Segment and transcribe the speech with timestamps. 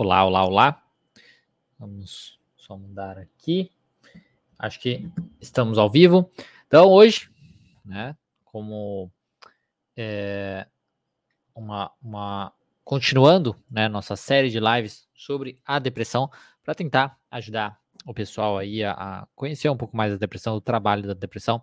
[0.00, 0.82] Olá, olá, olá.
[1.76, 3.68] Vamos só mudar aqui.
[4.56, 6.30] Acho que estamos ao vivo.
[6.68, 7.28] Então, hoje,
[7.84, 9.10] né, como
[9.96, 10.68] é,
[11.52, 12.52] uma, uma
[12.84, 16.30] continuando, né, nossa série de lives sobre a depressão,
[16.62, 20.60] para tentar ajudar o pessoal aí a, a, conhecer um pouco mais da depressão, o
[20.60, 21.60] trabalho da depressão.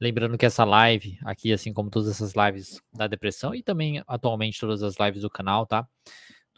[0.00, 4.58] Lembrando que essa live aqui, assim como todas essas lives da depressão e também atualmente
[4.58, 5.88] todas as lives do canal, tá?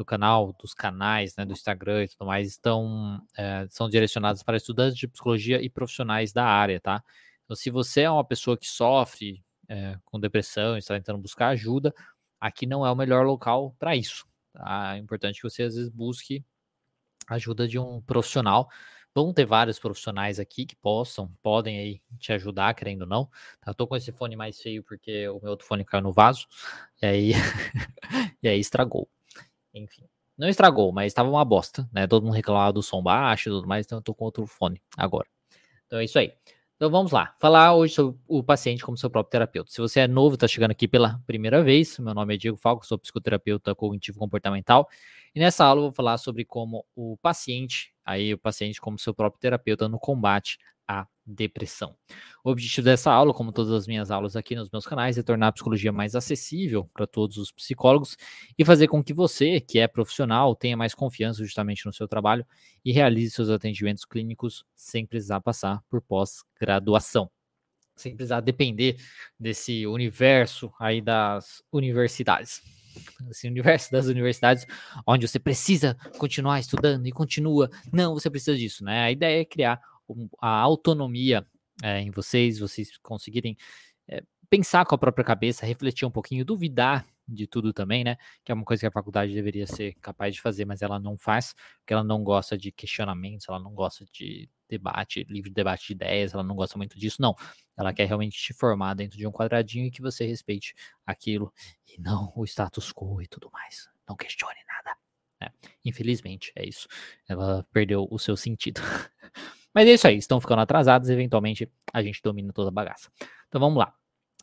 [0.00, 4.56] Do canal, dos canais, né, do Instagram e tudo mais, estão é, são direcionados para
[4.56, 7.04] estudantes de psicologia e profissionais da área, tá?
[7.44, 11.48] Então, se você é uma pessoa que sofre é, com depressão e está tentando buscar
[11.48, 11.94] ajuda,
[12.40, 14.26] aqui não é o melhor local para isso.
[14.54, 14.96] Tá?
[14.96, 16.42] É importante que você às vezes busque
[17.28, 18.70] ajuda de um profissional.
[19.14, 23.28] Vão ter vários profissionais aqui que possam, podem aí te ajudar, querendo ou não.
[23.60, 23.74] Tá?
[23.74, 26.46] Tô com esse fone mais feio porque o meu outro fone caiu no vaso
[27.02, 27.32] e aí,
[28.42, 29.06] e aí estragou.
[29.74, 30.04] Enfim.
[30.36, 32.06] Não estragou, mas estava uma bosta, né?
[32.06, 34.80] Todo mundo reclamava do som baixo e tudo mais, então eu tô com outro fone
[34.96, 35.28] agora.
[35.86, 36.32] Então é isso aí.
[36.76, 39.70] Então vamos lá, falar hoje sobre o paciente como seu próprio terapeuta.
[39.70, 42.86] Se você é novo, está chegando aqui pela primeira vez, meu nome é Diego Falco,
[42.86, 44.88] sou psicoterapeuta cognitivo comportamental,
[45.34, 49.12] e nessa aula eu vou falar sobre como o paciente, aí o paciente como seu
[49.12, 50.56] próprio terapeuta no combate
[50.88, 51.96] à depressão.
[52.44, 55.48] O objetivo dessa aula, como todas as minhas aulas aqui nos meus canais, é tornar
[55.48, 58.16] a psicologia mais acessível para todos os psicólogos
[58.58, 62.44] e fazer com que você, que é profissional, tenha mais confiança justamente no seu trabalho
[62.84, 67.30] e realize seus atendimentos clínicos sem precisar passar por pós-graduação.
[67.94, 68.96] Sem precisar depender
[69.38, 72.62] desse universo aí das universidades
[73.30, 74.66] esse universo das universidades,
[75.06, 77.70] onde você precisa continuar estudando e continua.
[77.92, 79.02] Não, você precisa disso, né?
[79.02, 79.80] A ideia é criar
[80.40, 81.46] a autonomia
[81.82, 83.56] é, em vocês, vocês conseguirem
[84.08, 88.16] é, pensar com a própria cabeça, refletir um pouquinho, duvidar de tudo também, né?
[88.44, 91.16] Que é uma coisa que a faculdade deveria ser capaz de fazer, mas ela não
[91.16, 95.92] faz, porque ela não gosta de questionamentos, ela não gosta de debate, livre debate de
[95.92, 97.34] ideias, ela não gosta muito disso, não.
[97.76, 100.74] Ela quer realmente te formar dentro de um quadradinho e que você respeite
[101.06, 101.52] aquilo
[101.86, 103.88] e não o status quo e tudo mais.
[104.08, 104.96] Não questione nada.
[105.40, 105.48] Né?
[105.84, 106.88] Infelizmente, é isso.
[107.28, 108.80] Ela perdeu o seu sentido.
[109.74, 113.10] Mas é isso aí, estão ficando atrasados, eventualmente a gente domina toda a bagaça.
[113.48, 113.94] Então vamos lá.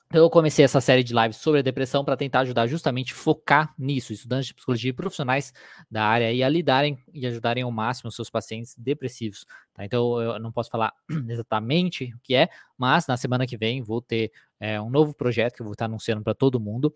[0.10, 3.74] Então, eu comecei essa série de lives sobre a depressão para tentar ajudar justamente focar
[3.78, 5.54] nisso, estudantes de psicologia e profissionais
[5.92, 9.46] da área e a lidarem e ajudarem ao máximo os seus pacientes depressivos.
[9.74, 9.84] Tá?
[9.84, 10.94] Então eu não posso falar
[11.28, 15.56] exatamente o que é, mas na semana que vem vou ter é, um novo projeto
[15.56, 16.96] que eu vou estar anunciando para todo mundo,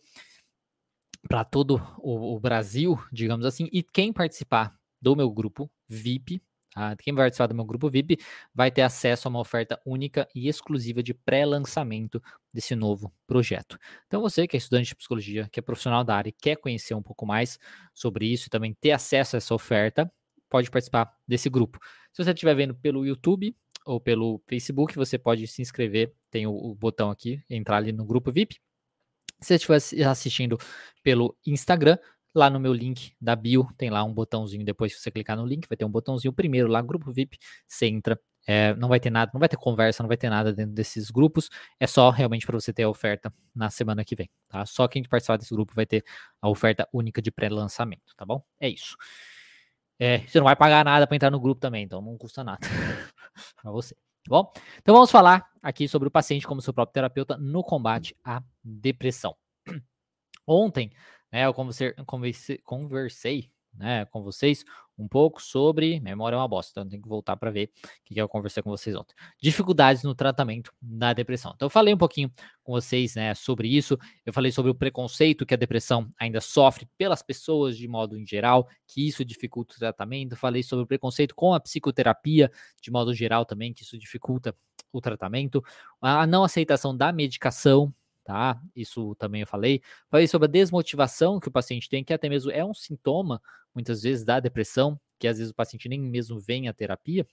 [1.28, 6.42] para todo o, o Brasil, digamos assim, e quem participar do meu grupo VIP,
[6.76, 8.18] ah, quem vai participar do meu grupo VIP
[8.54, 12.22] vai ter acesso a uma oferta única e exclusiva de pré-lançamento
[12.54, 13.78] desse novo projeto.
[14.08, 16.94] Então, você que é estudante de psicologia, que é profissional da área e quer conhecer
[16.94, 17.60] um pouco mais
[17.94, 20.12] sobre isso e também ter acesso a essa oferta,
[20.50, 21.78] pode participar desse grupo.
[22.14, 23.56] Se você estiver vendo pelo YouTube
[23.86, 28.06] ou pelo Facebook, você pode se inscrever, tem o, o botão aqui, entrar ali no
[28.06, 28.56] grupo VIP.
[29.42, 30.58] Se você estiver assistindo
[31.04, 31.98] pelo Instagram,
[32.34, 34.64] Lá no meu link da bio tem lá um botãozinho.
[34.64, 37.38] Depois, se você clicar no link, vai ter um botãozinho primeiro lá, grupo VIP.
[37.68, 38.20] Você entra.
[38.48, 41.12] É, não vai ter nada, não vai ter conversa, não vai ter nada dentro desses
[41.12, 41.50] grupos.
[41.80, 44.66] É só realmente para você ter a oferta na semana que vem, tá?
[44.66, 46.04] Só quem participar desse grupo vai ter
[46.42, 48.44] a oferta única de pré-lançamento, tá bom?
[48.60, 48.96] É isso.
[50.00, 52.60] É, você não vai pagar nada para entrar no grupo também, então não custa nada
[53.62, 53.94] para você.
[53.94, 54.52] Tá bom?
[54.80, 59.36] Então vamos falar aqui sobre o paciente como seu próprio terapeuta no combate à depressão.
[60.46, 60.92] Ontem
[61.32, 64.64] né, eu conversei, conversei, conversei né, com vocês
[64.98, 66.00] um pouco sobre.
[66.00, 68.70] Memória é uma bosta, então tem que voltar para ver o que eu conversei com
[68.70, 69.16] vocês ontem.
[69.42, 71.54] Dificuldades no tratamento da depressão.
[71.56, 72.32] Então, eu falei um pouquinho
[72.64, 73.98] com vocês né, sobre isso.
[74.26, 78.26] Eu falei sobre o preconceito que a depressão ainda sofre pelas pessoas de modo em
[78.26, 80.36] geral, que isso dificulta o tratamento.
[80.36, 84.56] Falei sobre o preconceito com a psicoterapia de modo geral também, que isso dificulta
[84.92, 85.64] o tratamento.
[86.02, 87.94] A não aceitação da medicação
[88.32, 88.62] tá?
[88.74, 89.82] Isso também eu falei.
[90.10, 93.42] Falei sobre a desmotivação que o paciente tem, que até mesmo é um sintoma,
[93.76, 97.28] muitas vezes, da depressão, que às vezes o paciente nem mesmo vem à terapia.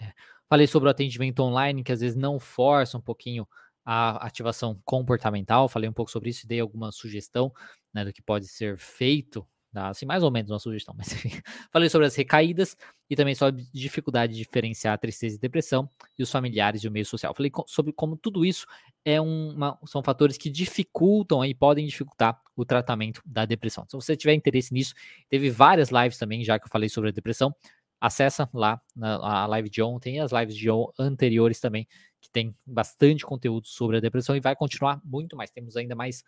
[0.00, 0.12] É.
[0.48, 3.46] Falei sobre o atendimento online, que às vezes não força um pouquinho
[3.84, 5.68] a ativação comportamental.
[5.68, 7.52] Falei um pouco sobre isso e dei alguma sugestão
[7.94, 9.88] né, do que pode ser feito Tá?
[9.88, 11.30] Assim, mais ou menos uma sugestão, mas enfim.
[11.70, 12.76] Falei sobre as recaídas
[13.08, 15.88] e também sobre dificuldade de diferenciar tristeza e depressão
[16.18, 17.34] e os familiares e o meio social.
[17.34, 18.66] Falei sobre como tudo isso
[19.04, 23.84] é uma, são fatores que dificultam e podem dificultar o tratamento da depressão.
[23.88, 24.94] Se você tiver interesse nisso,
[25.28, 27.54] teve várias lives também, já que eu falei sobre a depressão.
[28.00, 30.68] Acessa lá na, a live de ontem e as lives de
[30.98, 31.86] anteriores também,
[32.20, 35.50] que tem bastante conteúdo sobre a depressão e vai continuar muito mais.
[35.50, 36.22] Temos ainda mais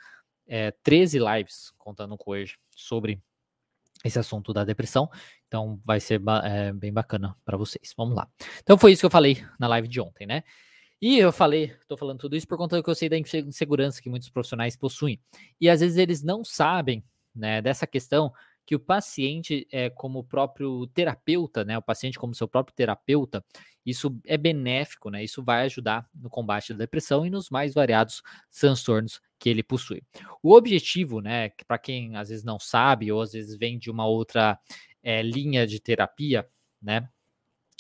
[0.47, 3.23] é, 13 lives, contando com hoje, sobre
[4.05, 5.09] esse assunto da depressão.
[5.47, 7.93] Então vai ser é, bem bacana para vocês.
[7.97, 8.29] Vamos lá.
[8.63, 10.43] Então foi isso que eu falei na live de ontem, né?
[11.03, 14.03] E eu falei, tô falando tudo isso por conta do que eu sei da insegurança
[14.03, 15.19] que muitos profissionais possuem.
[15.59, 17.03] E às vezes eles não sabem,
[17.35, 18.31] né, dessa questão
[18.67, 23.43] que o paciente é como próprio terapeuta, né, o paciente como seu próprio terapeuta,
[23.85, 25.25] isso é benéfico, né?
[25.25, 30.03] Isso vai ajudar no combate da depressão e nos mais variados transtornos que ele possui.
[30.43, 34.07] O objetivo, né, para quem às vezes não sabe ou às vezes vem de uma
[34.07, 34.61] outra
[35.03, 36.47] é, linha de terapia,
[36.81, 37.09] né?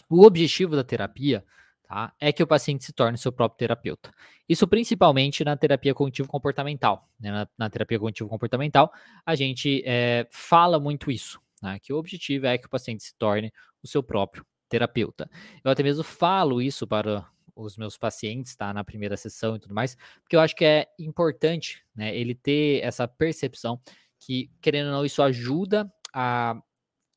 [0.08, 1.44] O objetivo da terapia
[1.86, 4.10] tá, é que o paciente se torne seu próprio terapeuta.
[4.48, 7.08] Isso principalmente na terapia cognitivo-comportamental.
[7.20, 7.30] Né?
[7.30, 8.90] Na, na, terapia cognitivo-comportamental,
[9.24, 11.78] a gente é, fala muito isso, né?
[11.78, 13.52] que o objetivo é que o paciente se torne
[13.82, 15.30] o seu próprio terapeuta.
[15.62, 17.24] Eu até mesmo falo isso para
[17.60, 18.72] os meus pacientes, tá?
[18.72, 22.16] Na primeira sessão e tudo mais, porque eu acho que é importante, né?
[22.16, 23.80] Ele ter essa percepção
[24.18, 26.60] que, querendo ou não, isso ajuda a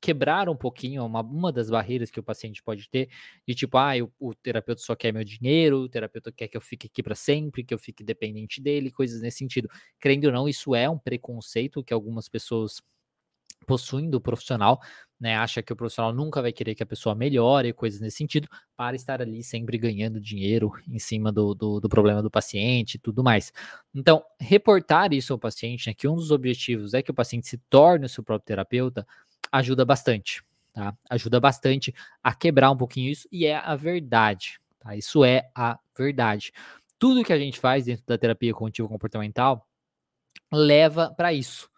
[0.03, 3.09] quebrar um pouquinho uma, uma das barreiras que o paciente pode ter,
[3.47, 6.61] de tipo, ah, eu, o terapeuta só quer meu dinheiro, o terapeuta quer que eu
[6.61, 9.69] fique aqui para sempre, que eu fique dependente dele, coisas nesse sentido.
[10.01, 12.81] Crendo ou não, isso é um preconceito que algumas pessoas
[13.65, 14.81] possuem do profissional,
[15.23, 18.45] né, acha que o profissional nunca vai querer que a pessoa melhore, coisas nesse sentido,
[18.75, 22.97] para estar ali sempre ganhando dinheiro em cima do, do, do problema do paciente e
[22.97, 23.53] tudo mais.
[23.95, 27.57] Então, reportar isso ao paciente, né, que um dos objetivos é que o paciente se
[27.69, 29.07] torne o seu próprio terapeuta,
[29.49, 30.43] ajuda bastante,
[30.73, 30.93] tá?
[31.09, 34.93] Ajuda bastante a quebrar um pouquinho isso e é a verdade, tá?
[34.93, 36.51] Isso é a verdade.
[36.99, 39.65] Tudo que a gente faz dentro da terapia cognitivo comportamental
[40.51, 41.71] leva para isso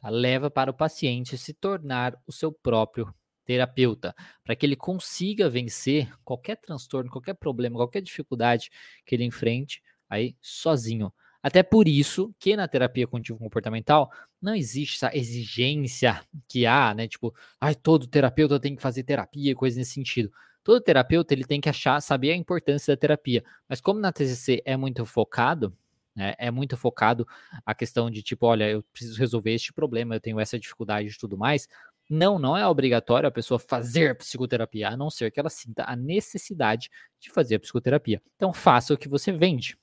[0.00, 0.08] tá?
[0.08, 3.12] leva para o paciente se tornar o seu próprio
[3.44, 4.14] terapeuta,
[4.44, 8.70] para que ele consiga vencer qualquer transtorno, qualquer problema, qualquer dificuldade
[9.04, 11.12] que ele enfrente aí sozinho.
[11.42, 14.10] Até por isso que na terapia cognitivo comportamental
[14.40, 17.08] não existe essa exigência que há, né?
[17.08, 20.30] Tipo, ai, todo terapeuta tem que fazer terapia, coisa nesse sentido.
[20.62, 23.42] Todo terapeuta ele tem que achar, saber a importância da terapia.
[23.68, 25.74] Mas como na TCC é muito focado,
[26.14, 26.34] né?
[26.38, 27.26] É muito focado
[27.64, 31.18] a questão de tipo, olha, eu preciso resolver este problema, eu tenho essa dificuldade e
[31.18, 31.68] tudo mais.
[32.08, 35.94] Não, não é obrigatório a pessoa fazer psicoterapia, a não ser que ela sinta a
[35.94, 36.90] necessidade
[37.20, 38.20] de fazer psicoterapia.
[38.34, 39.78] Então, faça o que você vende,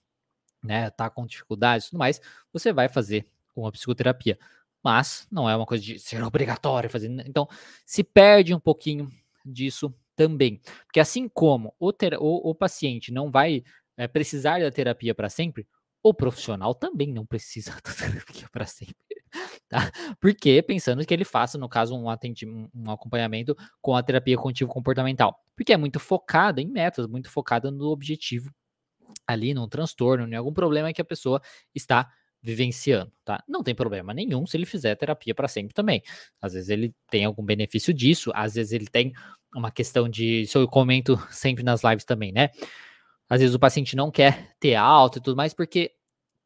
[0.61, 0.89] né?
[0.89, 2.19] Tá com dificuldades e tudo mais,
[2.51, 3.25] você vai fazer
[3.55, 4.37] uma psicoterapia.
[4.83, 7.09] Mas não é uma coisa de ser obrigatório fazer.
[7.09, 7.23] Né?
[7.25, 7.47] Então,
[7.85, 9.09] se perde um pouquinho
[9.45, 10.59] disso também.
[10.85, 13.63] Porque assim como o, ter, o, o paciente não vai
[13.95, 15.65] é, precisar da terapia para sempre,
[16.09, 18.95] o profissional também não precisa da terapia para sempre.
[19.69, 19.91] Tá?
[20.19, 24.69] Porque pensando que ele faça, no caso, um, atendimento, um acompanhamento com a terapia cognitivo
[24.69, 25.37] comportamental.
[25.55, 28.51] Porque é muito focada em metas, muito focada no objetivo
[29.25, 31.41] ali, num transtorno, em algum problema que a pessoa
[31.75, 32.09] está
[32.41, 33.43] vivenciando, tá?
[33.47, 36.01] Não tem problema nenhum se ele fizer terapia para sempre também.
[36.41, 39.11] Às vezes ele tem algum benefício disso, às vezes ele tem
[39.53, 42.49] uma questão de, isso eu comento sempre nas lives também, né?
[43.29, 45.91] Às vezes o paciente não quer ter alta e tudo mais, porque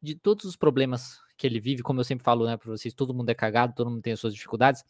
[0.02, 3.14] de todos os problemas que ele vive, como eu sempre falo, né, para vocês, todo
[3.14, 4.84] mundo é cagado, todo mundo tem as suas dificuldades.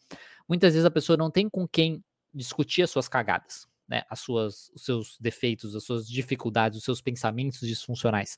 [0.47, 4.69] Muitas vezes a pessoa não tem com quem discutir as suas cagadas, né, as suas,
[4.73, 8.37] os seus defeitos, as suas dificuldades, os seus pensamentos disfuncionais.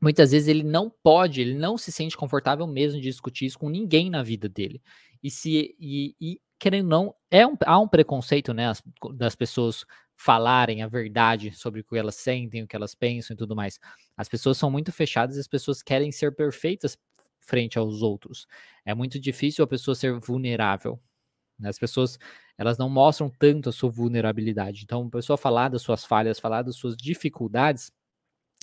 [0.00, 3.68] Muitas vezes ele não pode, ele não se sente confortável mesmo de discutir isso com
[3.68, 4.82] ninguém na vida dele.
[5.22, 8.72] E se e, e querendo ou não, é um, há um preconceito, né,
[9.14, 9.84] das pessoas
[10.22, 13.80] falarem a verdade sobre o que elas sentem, o que elas pensam e tudo mais.
[14.14, 16.98] As pessoas são muito fechadas e as pessoas querem ser perfeitas
[17.40, 18.46] frente aos outros.
[18.84, 21.00] É muito difícil a pessoa ser vulnerável.
[21.58, 21.70] Né?
[21.70, 22.18] As pessoas,
[22.58, 24.82] elas não mostram tanto a sua vulnerabilidade.
[24.84, 27.90] Então, a pessoa falar das suas falhas, falar das suas dificuldades,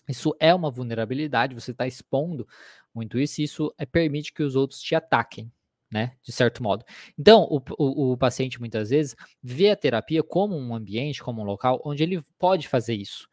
[0.07, 2.47] isso é uma vulnerabilidade, você está expondo
[2.93, 5.51] muito isso, e isso é, permite que os outros te ataquem
[5.91, 6.13] né?
[6.21, 6.83] De certo modo.
[7.17, 11.45] Então, o, o, o, paciente muitas vezes vê a terapia como um ambiente, como um
[11.45, 13.27] local onde ele pode fazer isso.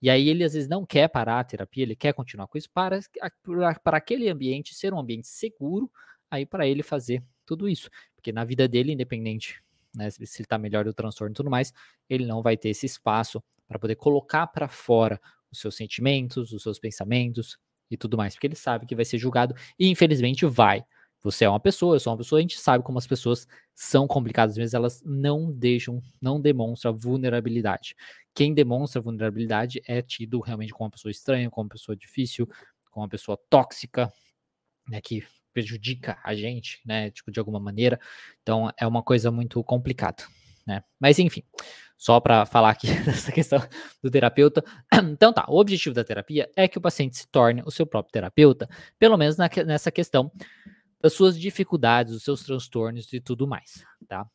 [0.00, 2.70] E aí ele às vezes não quer parar a terapia, ele quer continuar com isso
[2.72, 3.00] para,
[3.82, 5.90] para aquele ambiente ser um ambiente seguro,
[6.30, 7.90] aí para ele fazer tudo isso.
[8.14, 9.62] Porque na vida dele, independente
[9.94, 11.72] né, se ele está melhor do transtorno e tudo mais,
[12.08, 16.62] ele não vai ter esse espaço para poder colocar para fora os seus sentimentos, os
[16.62, 17.58] seus pensamentos
[17.90, 20.84] e tudo mais, porque ele sabe que vai ser julgado e infelizmente vai.
[21.22, 24.06] Você é uma pessoa, eu sou uma pessoa, a gente sabe como as pessoas são
[24.06, 27.96] complicadas, às vezes elas não deixam, não demonstram vulnerabilidade.
[28.34, 32.46] Quem demonstra vulnerabilidade é tido realmente como uma pessoa estranha, como uma pessoa difícil,
[32.90, 34.12] como uma pessoa tóxica,
[34.88, 37.98] né, que prejudica a gente, né, tipo, de alguma maneira.
[38.42, 40.22] Então, é uma coisa muito complicada,
[40.64, 40.84] né?
[41.00, 41.42] Mas, enfim,
[41.96, 43.60] só para falar aqui dessa questão
[44.00, 44.62] do terapeuta.
[45.10, 48.12] Então, tá, o objetivo da terapia é que o paciente se torne o seu próprio
[48.12, 50.30] terapeuta, pelo menos na, nessa questão
[51.00, 54.28] das suas dificuldades, dos seus transtornos e tudo mais, tá?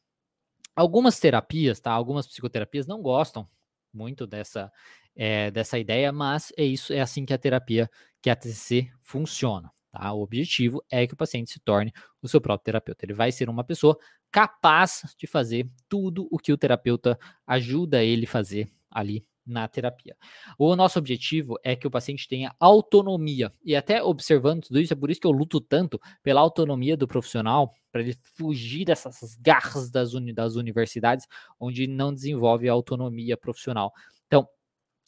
[0.76, 1.92] Algumas terapias, tá?
[1.92, 3.48] Algumas psicoterapias não gostam
[3.94, 4.72] muito dessa,
[5.16, 7.90] é, dessa ideia, mas é isso, é assim que a terapia,
[8.22, 9.72] que a TCC funciona.
[9.92, 10.12] Tá?
[10.12, 13.06] O objetivo é que o paciente se torne o seu próprio terapeuta.
[13.06, 13.96] Ele vai ser uma pessoa
[14.32, 20.16] capaz de fazer tudo o que o terapeuta ajuda ele a fazer ali na terapia.
[20.58, 23.52] O nosso objetivo é que o paciente tenha autonomia.
[23.64, 27.08] E até observando tudo isso, é por isso que eu luto tanto pela autonomia do
[27.08, 31.28] profissional, para ele fugir dessas garras das, uni das universidades,
[31.60, 33.92] onde não desenvolve autonomia profissional.
[34.28, 34.48] Então,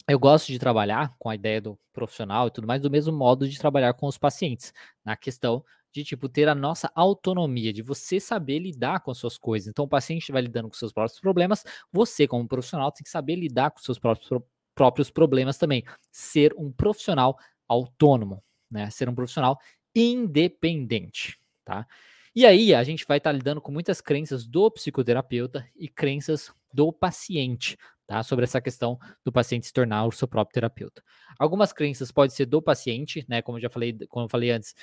[0.08, 3.48] eu gosto de trabalhar com a ideia do profissional e tudo mais do mesmo modo
[3.48, 4.72] de trabalhar com os pacientes,
[5.04, 5.64] na questão
[5.96, 9.68] de tipo ter a nossa autonomia, de você saber lidar com as suas coisas.
[9.68, 13.36] Então o paciente vai lidando com seus próprios problemas, você como profissional tem que saber
[13.36, 14.28] lidar com seus próprios,
[14.74, 18.90] próprios problemas também, ser um profissional autônomo, né?
[18.90, 19.58] Ser um profissional
[19.94, 21.86] independente, tá?
[22.34, 26.52] E aí a gente vai estar tá lidando com muitas crenças do psicoterapeuta e crenças
[26.70, 28.22] do paciente, tá?
[28.22, 31.02] Sobre essa questão do paciente se tornar o seu próprio terapeuta.
[31.38, 33.42] Algumas crenças podem ser do paciente, né?
[33.42, 34.74] Como eu já falei, como eu falei antes,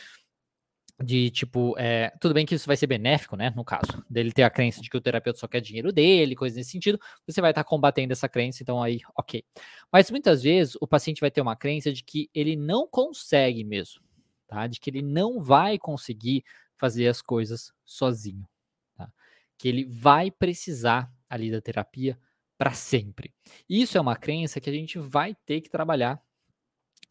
[1.04, 3.52] de tipo, é, tudo bem que isso vai ser benéfico, né?
[3.56, 6.56] No caso, dele ter a crença de que o terapeuta só quer dinheiro dele, coisa
[6.56, 9.44] nesse sentido, você vai estar combatendo essa crença, então aí, ok.
[9.92, 14.02] Mas muitas vezes o paciente vai ter uma crença de que ele não consegue mesmo,
[14.48, 14.66] tá?
[14.68, 16.44] De que ele não vai conseguir
[16.78, 18.48] fazer as coisas sozinho,
[18.96, 19.12] tá?
[19.58, 22.18] Que ele vai precisar ali da terapia
[22.58, 23.34] para sempre.
[23.68, 26.22] Isso é uma crença que a gente vai ter que trabalhar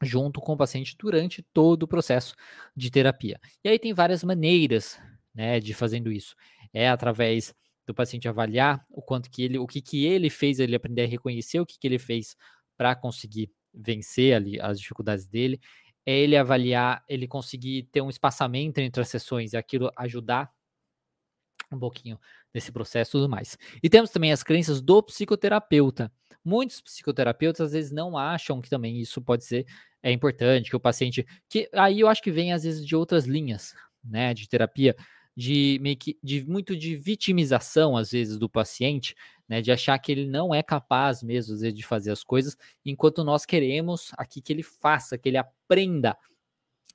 [0.03, 2.35] junto com o paciente durante todo o processo
[2.77, 3.39] de terapia.
[3.65, 5.01] E aí tem várias maneiras,
[5.35, 6.35] né, de fazendo isso.
[6.73, 7.55] É através
[7.87, 11.07] do paciente avaliar o quanto que ele, o que que ele fez, ele aprender a
[11.07, 12.37] reconhecer o que que ele fez
[12.77, 15.61] para conseguir vencer ali as dificuldades dele.
[16.05, 20.51] É ele avaliar, ele conseguir ter um espaçamento entre as sessões e aquilo ajudar
[21.77, 22.19] um pouquinho
[22.55, 23.57] nesse processo e tudo mais.
[23.83, 26.13] E temos também as crenças do psicoterapeuta.
[26.45, 29.67] Muitos psicoterapeutas às vezes não acham que também isso pode ser
[30.03, 31.25] é importante, que o paciente.
[31.49, 33.75] que Aí eu acho que vem às vezes de outras linhas
[34.05, 34.97] né, de terapia,
[35.37, 39.15] de meio que de muito de vitimização, às vezes, do paciente,
[39.49, 42.57] né, de achar que ele não é capaz mesmo, às vezes, de fazer as coisas,
[42.85, 46.17] enquanto nós queremos aqui que ele faça, que ele aprenda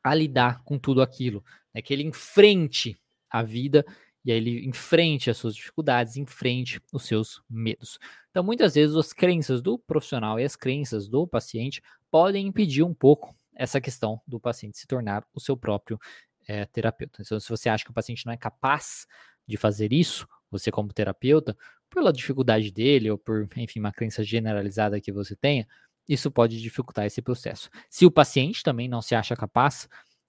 [0.03, 1.43] a lidar com tudo aquilo,
[1.73, 2.97] né, que ele enfrente
[3.29, 3.85] a vida
[4.27, 7.97] e aí ele enfrente as suas dificuldades, enfrente os seus medos.
[8.29, 11.81] Então, muitas vezes, as crenças do profissional e as crenças do paciente
[12.11, 15.97] podem impedir um pouco essa questão do paciente se tornar o seu próprio
[16.45, 17.21] é, terapeuta.
[17.21, 19.07] Então, se você acha que o paciente não é capaz
[19.47, 21.57] de fazer isso, você como terapeuta,
[21.89, 25.65] pela dificuldade dele ou por, enfim, uma crença generalizada que você tenha,
[26.05, 27.69] isso pode dificultar esse processo.
[27.89, 29.87] Se o paciente também não se acha capaz,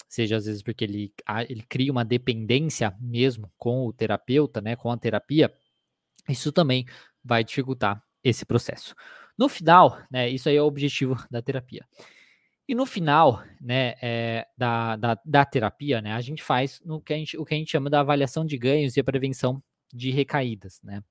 [0.09, 1.13] seja às vezes porque ele,
[1.49, 5.53] ele cria uma dependência mesmo com o terapeuta, né, com a terapia,
[6.29, 6.87] isso também
[7.23, 8.95] vai dificultar esse processo.
[9.37, 11.87] No final, né, isso aí é o objetivo da terapia.
[12.67, 17.15] E no final, né, é, da, da, da, terapia, né, a gente faz no que
[17.15, 19.63] a gente, o que a gente chama da avaliação de ganhos e a prevenção
[19.93, 21.03] de recaídas, né.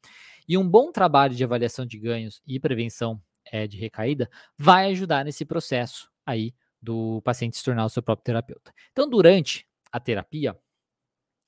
[0.47, 5.25] E um bom trabalho de avaliação de ganhos e prevenção é, de recaída vai ajudar
[5.25, 6.53] nesse processo aí
[6.87, 8.73] do paciente se tornar o seu próprio terapeuta.
[8.93, 10.57] Então, durante a terapia,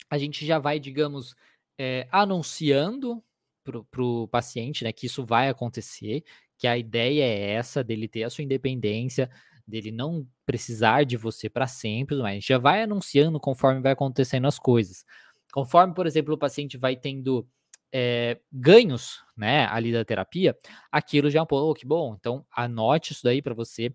[0.10, 1.34] a gente já vai, digamos,
[1.77, 3.24] é, anunciando
[3.63, 6.25] para o paciente né, que isso vai acontecer,
[6.58, 9.29] que a ideia é essa, dele ter a sua independência,
[9.65, 13.93] dele não precisar de você para sempre, mas a gente já vai anunciando conforme vai
[13.93, 15.05] acontecendo as coisas.
[15.53, 17.48] Conforme, por exemplo, o paciente vai tendo
[17.93, 20.58] é, ganhos né, ali da terapia,
[20.91, 23.93] aquilo já é um pouco, oh, que bom, então anote isso daí para você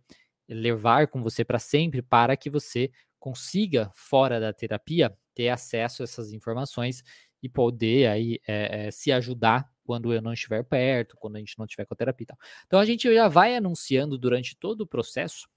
[0.49, 6.05] levar com você para sempre para que você consiga, fora da terapia, ter acesso a
[6.05, 7.03] essas informações
[7.43, 11.59] e poder aí é, é, se ajudar quando eu não estiver perto, quando a gente
[11.59, 12.27] não estiver com a terapia.
[12.27, 12.39] Tal.
[12.67, 15.49] Então a gente já vai anunciando durante todo o processo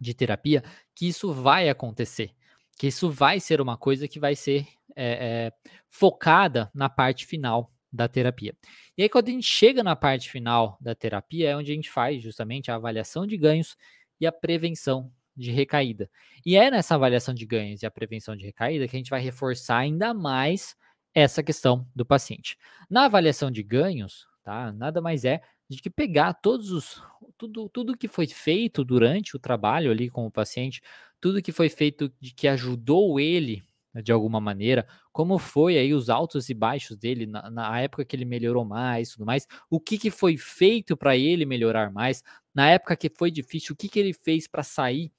[0.00, 0.62] de terapia
[0.94, 2.34] que isso vai acontecer,
[2.78, 5.52] que isso vai ser uma coisa que vai ser é,
[5.88, 8.54] focada na parte final da terapia.
[8.96, 11.90] E aí, quando a gente chega na parte final da terapia, é onde a gente
[11.90, 13.76] faz justamente a avaliação de ganhos
[14.20, 16.10] e a prevenção de recaída.
[16.44, 19.20] E é nessa avaliação de ganhos e a prevenção de recaída que a gente vai
[19.20, 20.74] reforçar ainda mais
[21.14, 22.56] essa questão do paciente.
[22.88, 24.72] Na avaliação de ganhos, tá?
[24.72, 27.02] Nada mais é de que pegar todos os
[27.36, 30.80] tudo tudo que foi feito durante o trabalho ali com o paciente,
[31.20, 33.62] tudo que foi feito de que ajudou ele
[34.02, 38.14] de alguma maneira, como foi aí os altos e baixos dele na, na época que
[38.14, 42.22] ele melhorou mais, tudo mais, o que, que foi feito para ele melhorar mais,
[42.54, 45.12] na época que foi difícil, o que, que ele fez para sair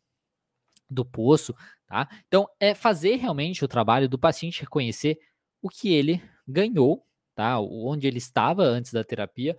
[0.89, 1.53] do poço,
[1.87, 2.07] Tá?
[2.27, 5.17] Então, é fazer realmente o trabalho do paciente reconhecer
[5.61, 7.59] o que ele ganhou, tá?
[7.59, 9.57] onde ele estava antes da terapia,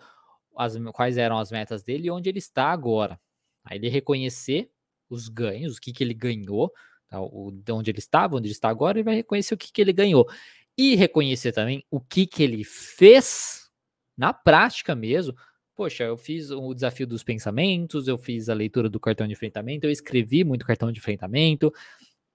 [0.55, 3.19] as, quais eram as metas dele e onde ele está agora.
[3.65, 4.71] Aí ele reconhecer
[5.09, 6.71] os ganhos, o que, que ele ganhou,
[7.09, 7.21] tá?
[7.21, 9.81] o, de onde ele estava, onde ele está agora, e vai reconhecer o que, que
[9.81, 10.29] ele ganhou.
[10.77, 13.69] E reconhecer também o que, que ele fez
[14.17, 15.35] na prática mesmo.
[15.75, 19.87] Poxa, eu fiz o desafio dos pensamentos, eu fiz a leitura do cartão de enfrentamento,
[19.87, 21.73] eu escrevi muito cartão de enfrentamento,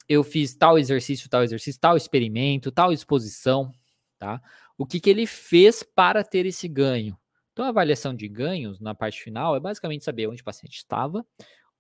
[0.08, 3.72] eu fiz tal exercício, tal exercício, tal experimento, tal exposição,
[4.18, 4.42] tá?
[4.78, 7.18] O que, que ele fez para ter esse ganho?
[7.52, 11.26] Então, a avaliação de ganhos na parte final é basicamente saber onde o paciente estava,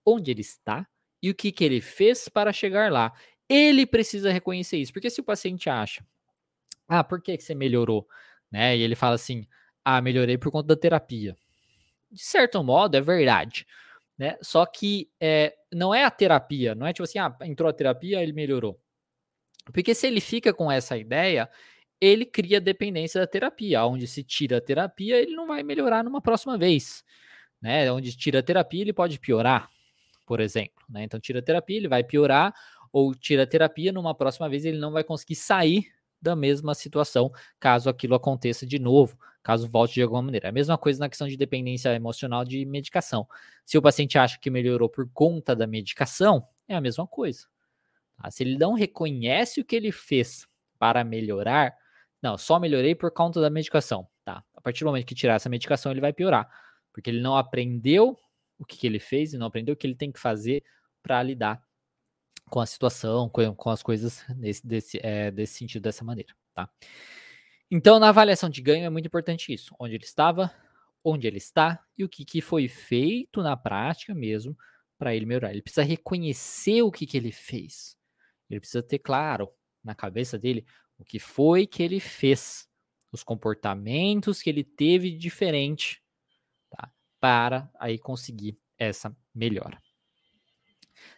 [0.05, 0.88] onde ele está
[1.24, 3.13] e o que, que ele fez para chegar lá.
[3.48, 6.06] Ele precisa reconhecer isso, porque se o paciente acha,
[6.88, 8.06] ah, por que, que você melhorou?
[8.51, 8.75] Né?
[8.75, 9.48] E ele fala assim,
[9.86, 11.38] ah, melhorei por conta da terapia.
[12.12, 13.65] De certo modo, é verdade.
[14.18, 14.38] Né?
[14.42, 18.22] Só que é, não é a terapia, não é tipo assim, ah, entrou a terapia,
[18.22, 18.80] ele melhorou.
[19.72, 21.50] Porque se ele fica com essa ideia,
[22.01, 23.86] ele cria dependência da terapia.
[23.86, 27.03] Onde se tira a terapia, ele não vai melhorar numa próxima vez.
[27.62, 27.89] Né?
[27.89, 29.70] Onde tira a terapia, ele pode piorar,
[30.25, 30.73] por exemplo.
[30.90, 31.04] Né?
[31.04, 32.54] Então, tira a terapia, ele vai piorar,
[32.92, 35.88] ou tira a terapia, numa próxima vez ele não vai conseguir sair
[36.22, 40.48] da mesma situação, caso aquilo aconteça de novo, caso volte de alguma maneira.
[40.48, 43.28] É a mesma coisa na questão de dependência emocional de medicação.
[43.66, 47.46] Se o paciente acha que melhorou por conta da medicação, é a mesma coisa.
[48.16, 48.32] Tá?
[48.32, 50.48] Se ele não reconhece o que ele fez
[50.80, 51.75] para melhorar,
[52.22, 54.08] não, só melhorei por conta da medicação.
[54.24, 54.42] Tá.
[54.56, 56.50] A partir do momento que tirar essa medicação, ele vai piorar.
[56.94, 58.18] Porque ele não aprendeu
[58.63, 60.63] o que, que ele fez e não aprendeu o que ele tem que fazer
[61.01, 61.62] para lidar
[62.50, 66.34] com a situação, com, com as coisas nesse, desse, é, desse sentido, dessa maneira.
[66.53, 66.70] Tá?
[67.70, 70.53] Então, na avaliação de ganho é muito importante isso: onde ele estava,
[71.03, 74.58] onde ele está e o que, que foi feito na prática mesmo
[74.98, 75.51] para ele melhorar.
[75.51, 77.98] Ele precisa reconhecer o que, que ele fez.
[78.50, 79.50] Ele precisa ter claro
[79.84, 80.65] na cabeça dele
[80.98, 82.67] o que foi que ele fez,
[83.12, 86.02] os comportamentos que ele teve diferente?
[87.23, 89.81] Para aí conseguir essa melhora.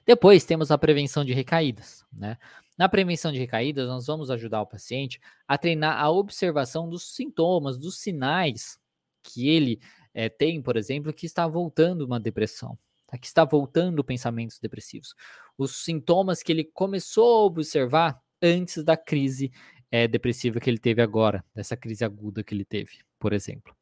[0.06, 2.38] Depois temos a prevenção de recaídas, né?
[2.78, 7.80] Na prevenção de recaídas, nós vamos ajudar o paciente a treinar a observação dos sintomas,
[7.80, 8.78] dos sinais
[9.24, 9.82] que ele
[10.14, 13.18] é, tem, por exemplo, que está voltando uma depressão, tá?
[13.18, 15.16] que está voltando pensamentos depressivos.
[15.58, 19.52] Os sintomas que ele começou a observar antes da crise
[19.92, 23.76] é, depressiva que ele teve agora, dessa crise aguda que ele teve, por exemplo.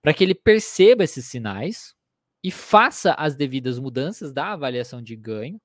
[0.00, 1.94] Para que ele perceba esses sinais
[2.42, 5.60] e faça as devidas mudanças da avaliação de ganho,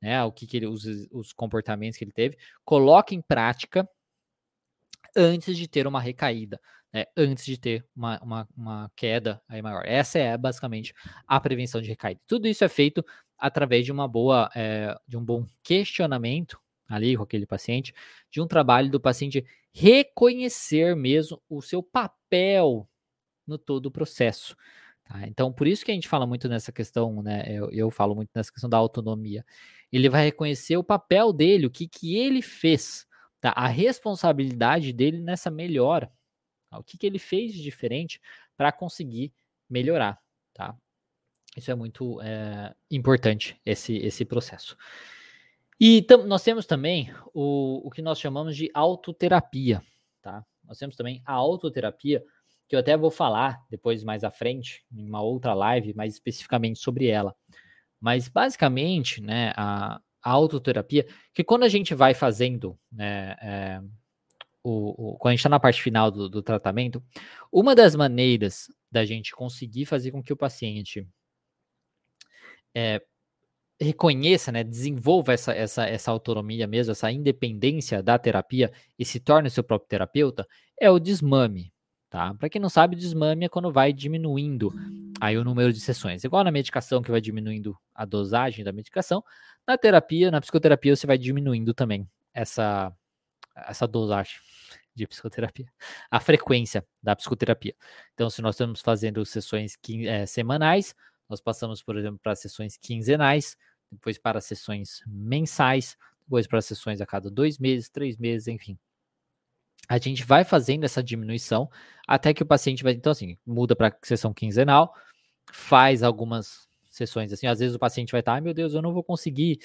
[0.00, 3.88] né, o que, que ele, os, os comportamentos que ele teve, coloque em prática
[5.16, 6.60] antes de ter uma recaída,
[6.92, 9.82] né, antes de ter uma, uma, uma, queda aí maior.
[9.86, 10.94] Essa é basicamente
[11.26, 12.20] a prevenção de recaída.
[12.26, 13.04] Tudo isso é feito
[13.38, 17.94] através de uma boa, é, de um bom questionamento ali com aquele paciente,
[18.30, 22.88] de um trabalho do paciente reconhecer mesmo o seu papel
[23.46, 24.56] no todo o processo.
[25.04, 25.26] Tá?
[25.26, 27.44] Então, por isso que a gente fala muito nessa questão, né?
[27.48, 29.44] Eu, eu falo muito nessa questão da autonomia.
[29.92, 33.06] Ele vai reconhecer o papel dele, o que, que ele fez,
[33.40, 33.50] tá?
[33.50, 36.10] a responsabilidade dele nessa melhora.
[36.70, 36.78] Tá?
[36.78, 38.20] O que, que ele fez de diferente
[38.56, 39.32] para conseguir
[39.68, 40.18] melhorar.
[40.52, 40.76] Tá?
[41.56, 44.76] Isso é muito é, importante, esse, esse processo.
[45.80, 49.82] E nós temos também o, o que nós chamamos de autoterapia,
[50.22, 50.44] tá?
[50.64, 52.22] Nós temos também a autoterapia,
[52.68, 56.78] que eu até vou falar depois mais à frente, em uma outra live, mais especificamente
[56.78, 57.34] sobre ela.
[58.00, 63.82] Mas basicamente, né, a, a autoterapia, que quando a gente vai fazendo, né, é,
[64.62, 67.02] o, o, quando a gente está na parte final do, do tratamento,
[67.52, 71.06] uma das maneiras da gente conseguir fazer com que o paciente
[72.74, 73.02] é,
[73.80, 79.50] reconheça, né, desenvolva essa, essa, essa autonomia mesmo, essa independência da terapia e se torne
[79.50, 80.46] seu próprio terapeuta,
[80.80, 81.72] é o desmame,
[82.08, 82.34] tá?
[82.34, 84.72] Para quem não sabe, desmame é quando vai diminuindo
[85.20, 86.24] aí o número de sessões.
[86.24, 89.22] Igual na medicação que vai diminuindo a dosagem da medicação,
[89.66, 92.92] na terapia, na psicoterapia você vai diminuindo também essa
[93.54, 94.36] essa dosagem
[94.94, 95.66] de psicoterapia,
[96.10, 97.74] a frequência da psicoterapia.
[98.14, 100.94] Então, se nós estamos fazendo sessões é, semanais,
[101.28, 103.56] nós passamos, por exemplo, para sessões quinzenais,
[103.90, 108.78] depois para sessões mensais, depois para sessões a cada dois meses, três meses, enfim.
[109.88, 111.70] A gente vai fazendo essa diminuição
[112.06, 112.92] até que o paciente vai.
[112.94, 114.94] Então, assim, muda para sessão quinzenal,
[115.52, 117.46] faz algumas sessões assim.
[117.46, 119.58] Às vezes o paciente vai estar, ai meu Deus, eu não vou conseguir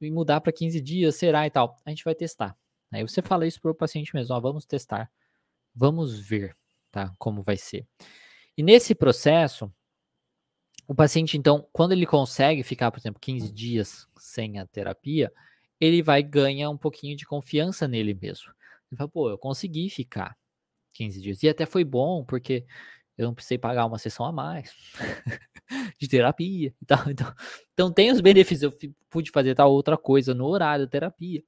[0.00, 1.78] mudar para 15 dias, será e tal.
[1.84, 2.56] A gente vai testar.
[2.90, 5.10] Aí você fala isso para o paciente mesmo, ó, vamos testar,
[5.74, 6.54] vamos ver,
[6.90, 7.10] tá?
[7.18, 7.86] Como vai ser.
[8.56, 9.72] E nesse processo,
[10.86, 15.32] o paciente, então, quando ele consegue ficar, por exemplo, 15 dias sem a terapia,
[15.80, 18.52] ele vai ganhar um pouquinho de confiança nele mesmo.
[18.90, 20.36] Ele fala, pô, eu consegui ficar
[20.94, 21.42] 15 dias.
[21.42, 22.64] E até foi bom, porque
[23.16, 24.74] eu não precisei pagar uma sessão a mais
[25.98, 27.10] de terapia e tal.
[27.10, 27.34] Então,
[27.72, 28.62] então tem os benefícios.
[28.62, 31.42] Eu pude fazer tal outra coisa no horário da terapia.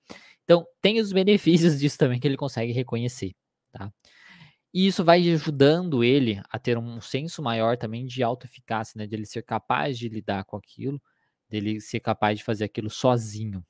[0.44, 3.34] Então, tem os benefícios disso também que ele consegue reconhecer,
[3.72, 3.92] tá?
[4.74, 9.06] E isso vai ajudando ele a ter um senso maior também de autoeficácia, né?
[9.06, 11.00] De ele ser capaz de lidar com aquilo,
[11.48, 13.64] dele ser capaz de fazer aquilo sozinho.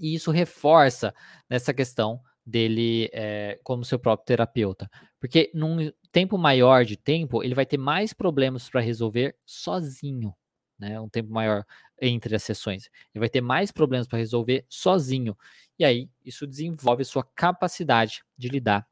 [0.00, 1.14] E isso reforça
[1.48, 4.90] nessa questão dele é, como seu próprio terapeuta.
[5.20, 10.34] Porque num tempo maior de tempo, ele vai ter mais problemas para resolver sozinho,
[10.76, 11.00] né?
[11.00, 11.64] Um tempo maior
[12.00, 12.90] entre as sessões.
[13.14, 15.36] Ele vai ter mais problemas para resolver sozinho.
[15.78, 18.84] E aí, isso desenvolve sua capacidade de lidar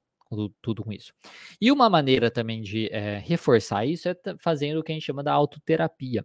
[0.62, 1.12] tudo com isso.
[1.61, 5.23] E uma maneira também de é, reforçar isso é fazendo o que a gente chama
[5.23, 6.25] da autoterapia.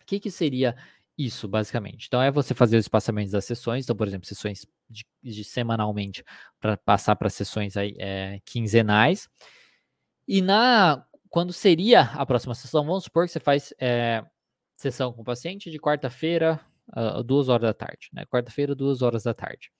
[0.00, 0.76] O que, que seria
[1.16, 2.06] isso, basicamente.
[2.06, 3.84] Então, é você fazer os espaçamentos das sessões.
[3.84, 6.24] Então, por exemplo, sessões de, de semanalmente
[6.60, 9.28] para passar para sessões aí, é, quinzenais.
[10.26, 14.22] E na quando seria a próxima sessão, vamos supor que você faz é,
[14.76, 16.60] sessão com o paciente de quarta-feira,
[16.94, 18.26] uh, duas horas da tarde, né?
[18.26, 19.72] Quarta-feira, duas horas da tarde.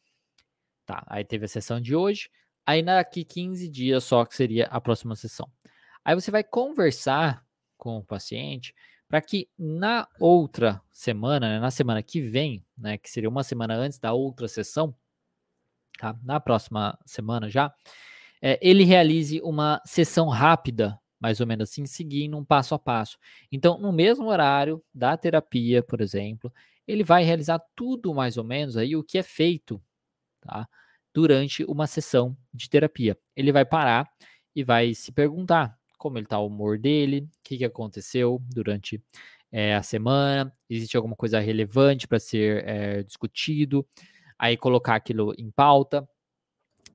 [0.86, 2.30] Tá, aí teve a sessão de hoje.
[2.66, 5.50] Aí daqui 15 dias só que seria a próxima sessão.
[6.04, 7.44] Aí você vai conversar
[7.76, 8.74] com o paciente
[9.08, 13.74] para que na outra semana, né, na semana que vem, né, que seria uma semana
[13.74, 14.94] antes da outra sessão,
[15.98, 16.18] tá?
[16.22, 17.74] na próxima semana já,
[18.40, 23.18] é, ele realize uma sessão rápida, mais ou menos assim, seguindo um passo a passo.
[23.50, 26.52] Então, no mesmo horário da terapia, por exemplo,
[26.86, 29.80] ele vai realizar tudo mais ou menos aí o que é feito,
[30.40, 30.68] tá?
[31.14, 33.18] Durante uma sessão de terapia.
[33.36, 34.10] Ele vai parar
[34.54, 39.02] e vai se perguntar: como ele está o humor dele, o que, que aconteceu durante
[39.52, 43.86] é, a semana, existe alguma coisa relevante para ser é, discutido,
[44.38, 46.08] aí colocar aquilo em pauta,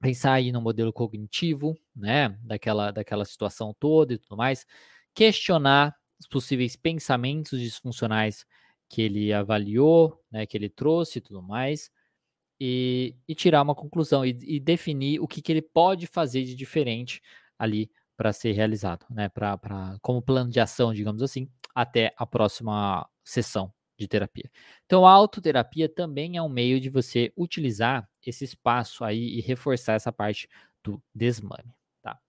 [0.01, 4.65] pensar aí no modelo cognitivo, né, daquela, daquela situação toda e tudo mais,
[5.13, 8.45] questionar os possíveis pensamentos disfuncionais
[8.89, 11.91] que ele avaliou, né, que ele trouxe e tudo mais,
[12.59, 16.55] e, e tirar uma conclusão e, e definir o que, que ele pode fazer de
[16.55, 17.21] diferente
[17.57, 19.29] ali para ser realizado, né?
[19.29, 24.49] Para como plano de ação, digamos assim, até a próxima sessão de terapia.
[24.85, 29.93] Então, a autoterapia também é um meio de você utilizar esse espaço aí e reforçar
[29.93, 30.47] essa parte
[30.83, 32.19] do desmame, tá?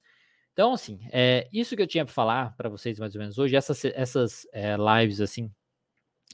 [0.52, 3.56] Então, assim, é isso que eu tinha para falar para vocês mais ou menos hoje.
[3.56, 5.50] Essas, essas é, lives, assim,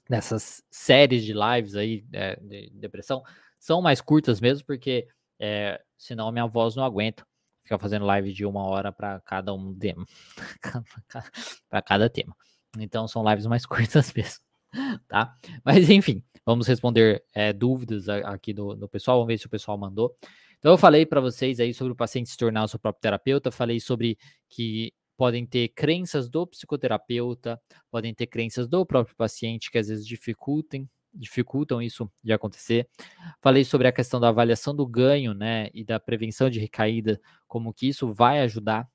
[0.09, 3.23] dessas séries de lives aí é, de depressão,
[3.65, 5.09] são mais curtas mesmo, porque
[5.41, 7.27] é, senão minha voz não aguenta
[7.63, 10.05] ficar fazendo live de uma hora para cada um tema,
[11.71, 12.37] para cada tema.
[12.79, 14.45] Então são lives mais curtas mesmo,
[15.09, 15.35] tá?
[15.65, 19.79] Mas enfim, vamos responder é, dúvidas aqui do, do pessoal, vamos ver se o pessoal
[19.79, 20.15] mandou.
[20.59, 23.51] Então eu falei para vocês aí sobre o paciente se tornar o seu próprio terapeuta,
[23.51, 27.59] falei sobre que podem ter crenças do psicoterapeuta,
[27.91, 32.89] podem ter crenças do próprio paciente que às vezes dificultem dificultam isso de acontecer.
[33.41, 37.73] Falei sobre a questão da avaliação do ganho, né, e da prevenção de recaída, como
[37.73, 38.89] que isso vai ajudar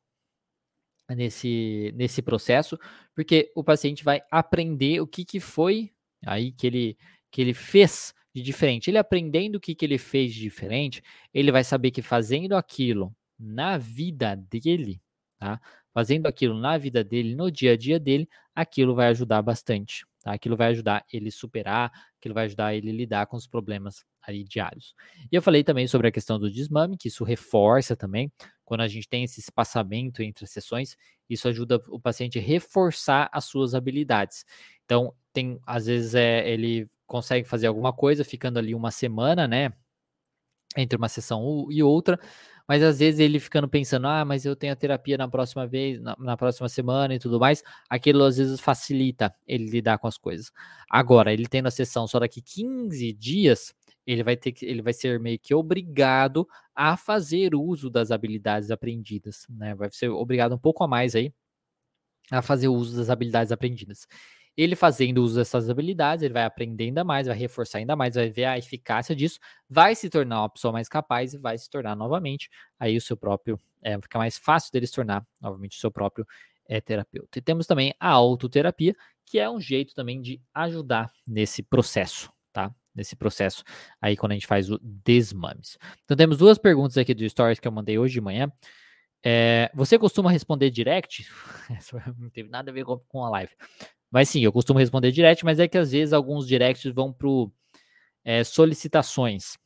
[1.16, 2.78] nesse, nesse processo,
[3.16, 5.92] porque o paciente vai aprender o que, que foi
[6.26, 6.98] aí que ele,
[7.32, 8.90] que ele fez de diferente.
[8.90, 11.02] Ele aprendendo o que, que ele fez de diferente,
[11.34, 15.02] ele vai saber que fazendo aquilo na vida dele,
[15.40, 15.60] tá?
[15.94, 20.06] Fazendo aquilo na vida dele, no dia a dia dele, aquilo vai ajudar bastante.
[20.30, 20.34] Tá?
[20.34, 24.94] Aquilo vai ajudar ele superar, aquilo vai ajudar ele lidar com os problemas aí diários.
[25.32, 28.32] E eu falei também sobre a questão do desmame, que isso reforça também,
[28.64, 30.96] quando a gente tem esse espaçamento entre as sessões,
[31.28, 34.46] isso ajuda o paciente a reforçar as suas habilidades.
[34.86, 39.74] Então, tem, às vezes, é, ele consegue fazer alguma coisa ficando ali uma semana, né?
[40.78, 42.20] Entre uma sessão e outra,
[42.70, 46.00] mas às vezes ele ficando pensando, ah, mas eu tenho a terapia na próxima vez,
[46.00, 50.20] na, na, próxima semana e tudo mais, aquilo às vezes facilita ele lidar com as
[50.20, 50.52] coisas.
[50.88, 53.74] Agora, ele tendo a sessão só daqui 15 dias,
[54.06, 58.70] ele vai ter que, ele vai ser meio que obrigado a fazer uso das habilidades
[58.70, 59.74] aprendidas, né?
[59.74, 61.34] Vai ser obrigado um pouco a mais aí
[62.32, 64.06] a fazer uso das habilidades aprendidas.
[64.60, 68.30] Ele fazendo uso dessas habilidades, ele vai aprender ainda mais, vai reforçar ainda mais, vai
[68.30, 71.96] ver a eficácia disso, vai se tornar uma pessoa mais capaz e vai se tornar
[71.96, 75.90] novamente aí o seu próprio, é, fica mais fácil dele se tornar novamente o seu
[75.90, 76.28] próprio
[76.68, 77.40] é, terapeuta.
[77.40, 78.94] E temos também a autoterapia,
[79.26, 82.70] que é um jeito também de ajudar nesse processo, tá?
[82.94, 83.64] Nesse processo
[84.02, 85.78] aí quando a gente faz o desmames.
[86.04, 88.52] Então temos duas perguntas aqui do Stories que eu mandei hoje de manhã.
[89.24, 91.26] É, você costuma responder direct?
[92.18, 93.54] não teve nada a ver com, com a live.
[94.12, 97.52] Mas sim, eu costumo responder direct, mas é que às vezes alguns directs vão pro.
[98.24, 99.58] é, solicitações.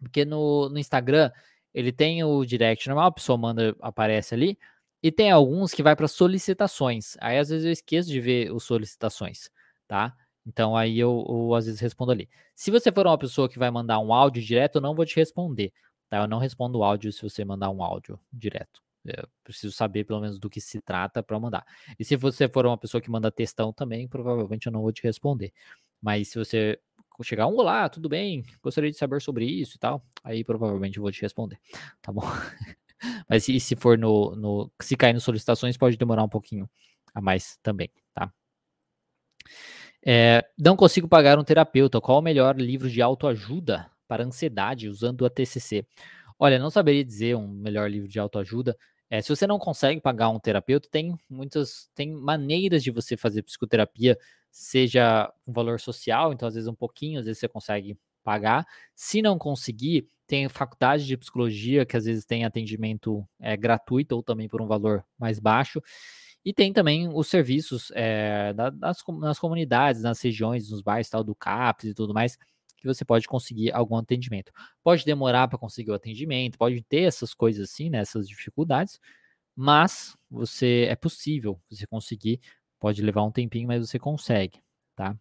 [0.00, 1.30] Porque no, no Instagram
[1.74, 4.58] ele tem o direct normal, a pessoa manda, aparece ali,
[5.02, 7.16] e tem alguns que vai para solicitações.
[7.20, 9.50] Aí às vezes eu esqueço de ver os solicitações,
[9.88, 10.14] tá?
[10.46, 12.28] Então aí eu, eu, às vezes respondo ali.
[12.54, 15.16] Se você for uma pessoa que vai mandar um áudio direto, eu não vou te
[15.16, 15.72] responder,
[16.08, 16.18] tá?
[16.18, 18.82] Eu não respondo áudio se você mandar um áudio direto.
[19.04, 21.64] Eu preciso saber pelo menos do que se trata para mandar.
[21.98, 25.02] E se você for uma pessoa que manda textão também, provavelmente eu não vou te
[25.02, 25.52] responder.
[26.00, 26.78] Mas se você
[27.22, 28.44] chegar um olá, tudo bem?
[28.62, 30.04] Gostaria de saber sobre isso e tal.
[30.24, 31.58] Aí provavelmente eu vou te responder,
[32.00, 32.22] tá bom?
[33.28, 34.72] Mas se, se for no, no.
[34.80, 36.68] Se cair nas solicitações, pode demorar um pouquinho
[37.14, 38.32] a mais também, tá?
[40.04, 42.00] É, não consigo pagar um terapeuta.
[42.00, 45.86] Qual o melhor livro de autoajuda para ansiedade usando a TCC?
[46.38, 48.76] Olha, não saberia dizer um melhor livro de autoajuda.
[49.12, 53.42] É, se você não consegue pagar um terapeuta, tem muitas tem maneiras de você fazer
[53.42, 54.18] psicoterapia,
[54.50, 57.94] seja um valor social, então às vezes um pouquinho, às vezes você consegue
[58.24, 58.66] pagar.
[58.94, 64.22] Se não conseguir, tem faculdade de psicologia que às vezes tem atendimento é, gratuito ou
[64.22, 65.82] também por um valor mais baixo.
[66.42, 71.34] E tem também os serviços é, das, nas comunidades, nas regiões, nos bairros tal, do
[71.34, 72.38] CAPS e tudo mais,
[72.82, 74.52] que você pode conseguir algum atendimento.
[74.82, 79.00] Pode demorar para conseguir o atendimento, pode ter essas coisas assim, né, essas dificuldades,
[79.56, 82.40] mas você é possível você conseguir.
[82.80, 84.60] Pode levar um tempinho, mas você consegue,
[84.96, 85.16] tá?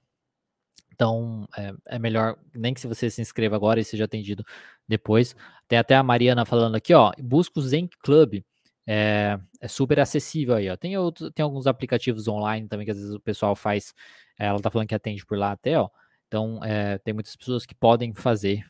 [0.93, 4.43] Então, é, é, melhor, nem que se você se inscreva agora e seja atendido
[4.87, 5.35] depois.
[5.67, 8.43] Tem até a Mariana falando aqui, ó, busca o Zen Club,
[8.85, 10.75] é, é, super acessível aí, ó.
[10.77, 13.93] Tem, outro, tem alguns aplicativos online também que às vezes o pessoal faz,
[14.37, 15.89] ela tá falando que atende por lá até, ó.
[16.31, 18.65] Então, é, tem muitas pessoas que podem fazer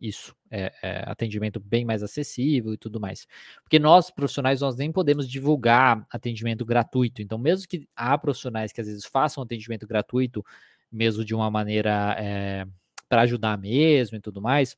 [0.00, 3.28] isso, é, é, atendimento bem mais acessível e tudo mais.
[3.62, 7.22] Porque nós, profissionais, nós nem podemos divulgar atendimento gratuito.
[7.22, 10.44] Então, mesmo que há profissionais que às vezes façam atendimento gratuito,
[10.90, 12.66] mesmo de uma maneira é,
[13.08, 14.76] para ajudar mesmo e tudo mais,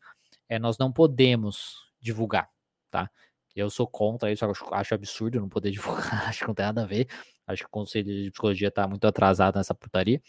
[0.50, 2.50] é, nós não podemos divulgar,
[2.90, 3.10] tá?
[3.56, 6.82] Eu sou contra isso, acho, acho absurdo não poder divulgar, acho que não tem nada
[6.82, 7.08] a ver.
[7.46, 10.20] Acho que o Conselho de Psicologia está muito atrasado nessa putaria.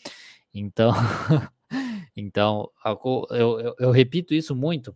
[0.53, 0.93] Então,
[2.19, 4.95] então eu, eu, eu, repito isso muito,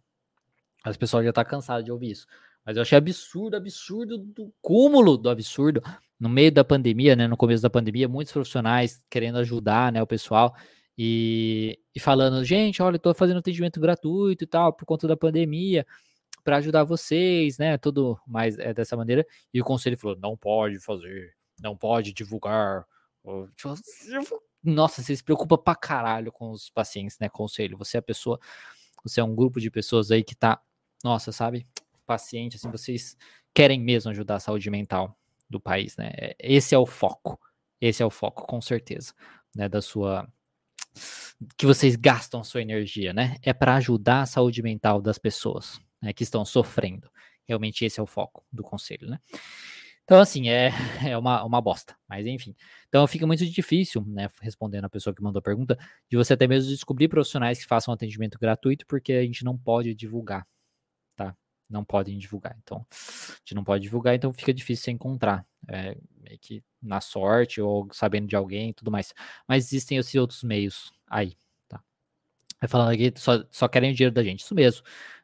[0.83, 2.27] as pessoas já estão tá cansadas de ouvir isso.
[2.65, 5.81] Mas eu achei absurdo, absurdo, do cúmulo do absurdo.
[6.19, 7.27] No meio da pandemia, né?
[7.27, 10.55] No começo da pandemia, muitos profissionais querendo ajudar né, o pessoal
[10.97, 15.86] e, e falando, gente, olha, estou fazendo atendimento gratuito e tal, por conta da pandemia,
[16.43, 17.77] para ajudar vocês, né?
[17.77, 19.25] Tudo mais é dessa maneira.
[19.53, 22.86] E o conselho falou: não pode fazer, não pode divulgar.
[23.55, 23.75] Tipo,
[24.63, 27.28] nossa, você se preocupa pra caralho com os pacientes, né?
[27.28, 27.78] Conselho.
[27.78, 28.39] Você é a pessoa,
[29.04, 30.62] você é um grupo de pessoas aí que tá,
[31.04, 31.67] nossa, sabe?
[32.06, 33.17] Paciente, assim, vocês
[33.54, 35.17] querem mesmo ajudar a saúde mental
[35.49, 36.12] do país, né?
[36.15, 37.39] É, esse é o foco.
[37.82, 39.13] Esse é o foco, com certeza,
[39.54, 39.67] né?
[39.67, 40.28] Da sua.
[41.58, 43.36] Que vocês gastam a sua energia, né?
[43.41, 47.10] É para ajudar a saúde mental das pessoas né, que estão sofrendo.
[47.45, 49.19] Realmente esse é o foco do conselho, né?
[50.04, 50.70] Então, assim, é,
[51.08, 52.56] é uma, uma bosta, mas enfim.
[52.88, 55.78] Então, fica muito difícil, né, respondendo a pessoa que mandou a pergunta,
[56.10, 59.96] de você até mesmo descobrir profissionais que façam atendimento gratuito, porque a gente não pode
[59.96, 60.46] divulgar,
[61.16, 61.36] tá?
[61.70, 62.56] Não podem divulgar.
[62.62, 62.96] Então, a
[63.39, 65.46] gente não pode divulgar, então fica difícil você encontrar.
[65.70, 69.13] É, meio que na sorte ou sabendo de alguém e tudo mais.
[69.48, 71.38] Mas existem esses outros meios aí,
[71.68, 71.82] tá?
[72.68, 74.42] Falando aqui, só, só querem o dinheiro da gente.
[74.42, 74.84] Isso mesmo,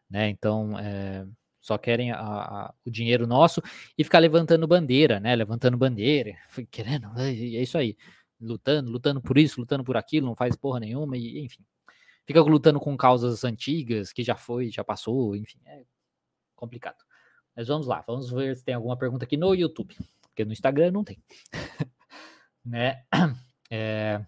[0.10, 0.30] né?
[0.30, 1.26] Então, é,
[1.70, 3.62] só querem a, a, o dinheiro nosso
[3.98, 5.36] e ficar levantando bandeira, né?
[5.36, 6.36] Levantando bandeira,
[6.72, 7.96] querendo, é, isso aí,
[8.42, 11.64] lutando, lutando por isso, lutando por aquilo, não faz porra nenhuma, e enfim.
[12.26, 15.84] Fica lutando com causas antigas, que já foi, já passou, enfim, é
[16.56, 17.04] complicado.
[17.56, 20.92] Mas vamos lá, vamos ver se tem alguma pergunta aqui no YouTube, porque no Instagram
[20.92, 21.22] não tem.
[22.66, 23.04] né?
[23.72, 24.20] É...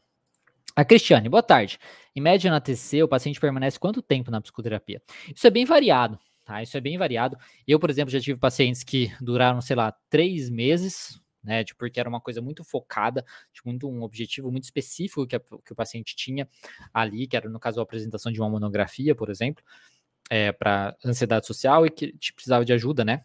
[0.75, 1.79] A Cristiane, boa tarde.
[2.15, 5.01] Em média na TC, o paciente permanece quanto tempo na psicoterapia?
[5.35, 6.19] Isso é bem variado,
[6.51, 6.61] tá?
[6.61, 7.37] Isso é bem variado.
[7.65, 11.63] Eu, por exemplo, já tive pacientes que duraram, sei lá, três meses, né?
[11.63, 15.39] Tipo, porque era uma coisa muito focada, tipo, muito um objetivo muito específico que, a,
[15.39, 16.47] que o paciente tinha
[16.93, 19.63] ali, que era, no caso, a apresentação de uma monografia, por exemplo,
[20.29, 23.23] é, para ansiedade social e que precisava de ajuda, né?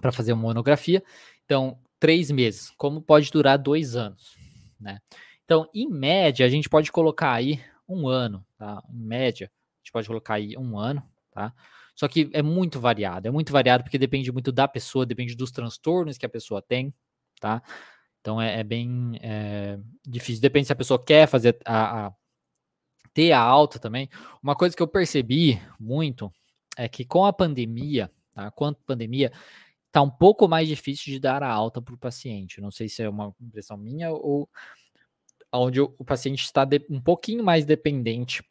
[0.00, 1.02] Para fazer uma monografia.
[1.44, 2.70] Então, três meses.
[2.78, 4.36] Como pode durar dois anos,
[4.80, 5.00] né?
[5.44, 8.82] Então, em média, a gente pode colocar aí um ano, tá?
[8.88, 11.52] Em média, a gente pode colocar aí um ano, tá?
[11.94, 15.50] Só que é muito variado, é muito variado porque depende muito da pessoa, depende dos
[15.50, 16.94] transtornos que a pessoa tem,
[17.40, 17.62] tá?
[18.20, 20.40] Então é, é bem é, difícil.
[20.40, 22.12] Depende se a pessoa quer fazer a, a,
[23.12, 24.08] ter a alta também.
[24.42, 26.32] Uma coisa que eu percebi muito
[26.76, 28.50] é que com a pandemia, tá?
[28.50, 29.32] Com pandemia,
[29.90, 32.60] tá um pouco mais difícil de dar a alta para o paciente.
[32.60, 34.48] Não sei se é uma impressão minha ou
[35.52, 38.42] onde o, paciente está um pouquinho mais dependente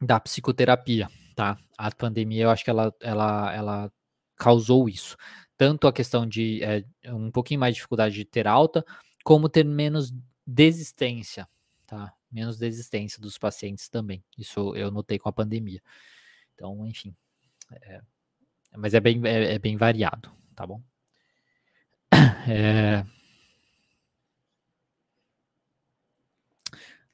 [0.00, 1.56] da psicoterapia, tá?
[1.78, 3.92] A pandemia, eu acho que ela, ela, ela
[4.34, 5.16] causou isso.
[5.56, 8.84] Tanto a questão de é, um pouquinho mais de dificuldade de ter alta,
[9.22, 10.12] como ter menos
[10.44, 11.48] desistência,
[11.86, 12.12] tá?
[12.28, 14.24] Menos desistência dos pacientes também.
[14.36, 15.80] Isso eu notei com a pandemia.
[16.54, 17.14] Então, enfim.
[17.82, 18.00] É,
[18.76, 20.82] mas é bem, é, é, bem variado, tá bom?
[22.50, 23.04] É,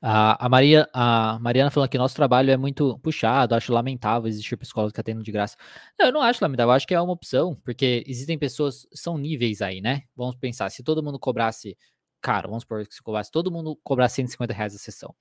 [0.06, 4.54] A, a, Maria, a Mariana falando que nosso trabalho é muito puxado, acho lamentável existir
[4.54, 5.56] psicólogos que atendem de graça.
[5.98, 9.62] Não, eu não acho lamentável, acho que é uma opção, porque existem pessoas, são níveis
[9.62, 10.02] aí, né?
[10.14, 11.74] Vamos pensar, se todo mundo cobrasse,
[12.20, 15.14] cara, vamos supor que se cobrasse, todo mundo cobrasse 150 reais a sessão.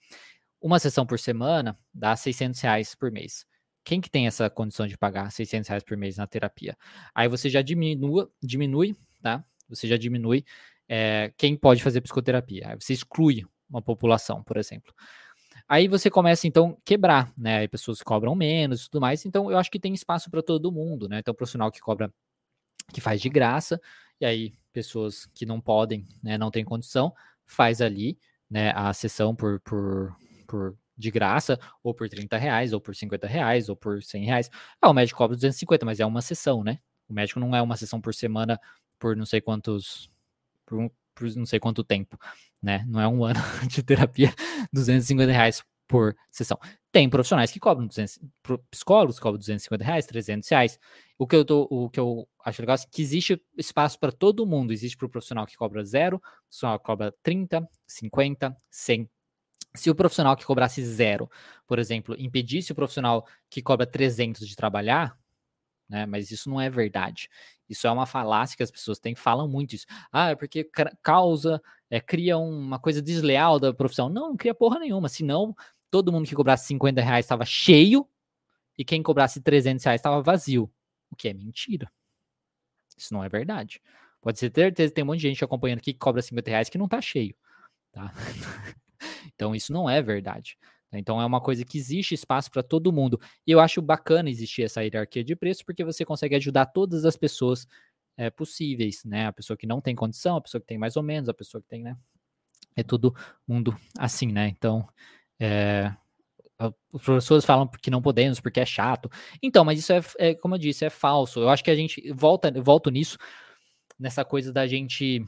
[0.60, 3.46] Uma sessão por semana dá 600 reais por mês.
[3.86, 6.78] Quem que tem essa condição de pagar 600 reais por mês na terapia?
[7.16, 9.46] Aí você já diminua, diminui, tá?
[9.70, 10.44] Você já diminui
[10.90, 12.68] é, quem pode fazer psicoterapia.
[12.68, 14.94] Aí você exclui uma população, por exemplo.
[15.68, 17.60] Aí você começa então quebrar, né?
[17.60, 19.26] Aí pessoas cobram menos e tudo mais.
[19.26, 21.20] Então eu acho que tem espaço para todo mundo, né?
[21.20, 22.14] Então profissional que cobra,
[22.94, 23.80] que faz de graça,
[24.20, 26.38] e aí pessoas que não podem, né?
[26.38, 27.14] Não tem condição,
[27.46, 28.18] faz ali,
[28.50, 28.72] né?
[28.76, 30.16] A sessão por, por,
[30.48, 34.50] por de graça, ou por 30 reais, ou por 50 reais, ou por 100 reais.
[34.82, 36.80] Ah, o médico cobra 250, mas é uma sessão, né?
[37.10, 38.60] O médico não é uma sessão por semana
[39.00, 40.10] por não sei quantos,
[40.66, 42.18] por, por não sei quanto tempo,
[42.62, 42.86] né?
[42.88, 44.34] Não é um ano de terapia,
[44.72, 46.58] 250 reais por sessão.
[46.92, 48.20] Tem profissionais que cobram 200,
[48.72, 50.80] psicólogos cobram 250 reais, 300 reais.
[51.18, 54.46] O que eu, tô, o que eu acho legal é que existe espaço para todo
[54.46, 54.74] mundo.
[54.74, 59.10] Existe para o profissional que cobra zero, profissional que cobra 30, 50, 100.
[59.76, 61.30] Se o profissional que cobrasse zero,
[61.68, 65.18] por exemplo, impedisse o profissional que cobra 300 de trabalhar,
[65.90, 66.06] né?
[66.06, 67.30] Mas isso não é verdade.
[67.74, 69.86] Isso é uma falácia que as pessoas têm, falam muito isso.
[70.12, 70.70] Ah, é porque
[71.02, 74.10] causa, é, cria uma coisa desleal da profissão.
[74.10, 75.10] Não, não cria porra nenhuma.
[75.10, 75.56] Senão,
[75.90, 78.08] todo mundo que cobrasse 50 reais estava cheio
[78.78, 80.72] e quem cobrasse 300 reais estava vazio.
[81.12, 81.92] O que é mentira.
[82.98, 83.82] Isso não é verdade.
[84.22, 86.78] Pode ser certeza, tem um monte de gente acompanhando aqui que cobra 50 reais que
[86.78, 87.36] não tá cheio.
[87.92, 88.14] Tá?
[89.34, 90.58] então, isso não é verdade.
[90.94, 91.00] Né?
[91.00, 93.20] Então é uma coisa que existe espaço para todo mundo.
[93.46, 97.18] E eu acho bacana existir essa hierarquia de preço, porque você consegue ajudar todas as
[97.18, 97.68] pessoas
[98.16, 99.26] é, possíveis, né?
[99.26, 101.62] A pessoa que não tem condição, a pessoa que tem mais ou menos, a pessoa
[101.62, 101.98] que tem, né?
[102.76, 103.16] É todo
[103.48, 104.48] mundo assim, né?
[104.48, 104.88] Então,
[105.40, 105.92] é,
[106.92, 109.10] os professores falam que não podemos, porque é chato.
[109.42, 111.40] Então, mas isso é, é, como eu disse, é falso.
[111.40, 113.18] Eu acho que a gente volta, volto nisso,
[114.00, 115.26] nessa coisa da gente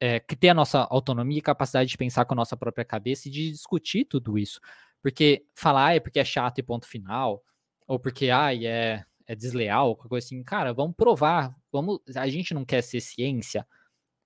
[0.00, 3.30] é, ter a nossa autonomia e capacidade de pensar com a nossa própria cabeça e
[3.30, 4.60] de discutir tudo isso.
[5.02, 7.42] Porque falar ah, é porque é chato e ponto final,
[7.86, 12.52] ou porque ai, é, é desleal, qualquer coisa assim, cara, vamos provar, vamos, a gente
[12.52, 13.66] não quer ser ciência,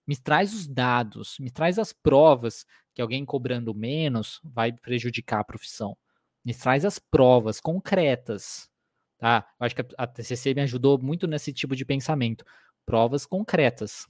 [0.06, 5.44] me traz os dados, me traz as provas que alguém cobrando menos vai prejudicar a
[5.44, 5.96] profissão.
[6.44, 8.70] Me traz as provas concretas,
[9.18, 9.46] tá?
[9.58, 12.44] Eu acho que a TCC me ajudou muito nesse tipo de pensamento.
[12.86, 14.06] Provas concretas,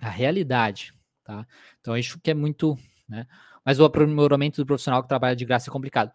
[0.00, 1.46] a realidade, tá?
[1.80, 2.76] Então, acho que é muito,
[3.08, 3.26] né?
[3.64, 6.12] Mas o aprimoramento do profissional que trabalha de graça é complicado.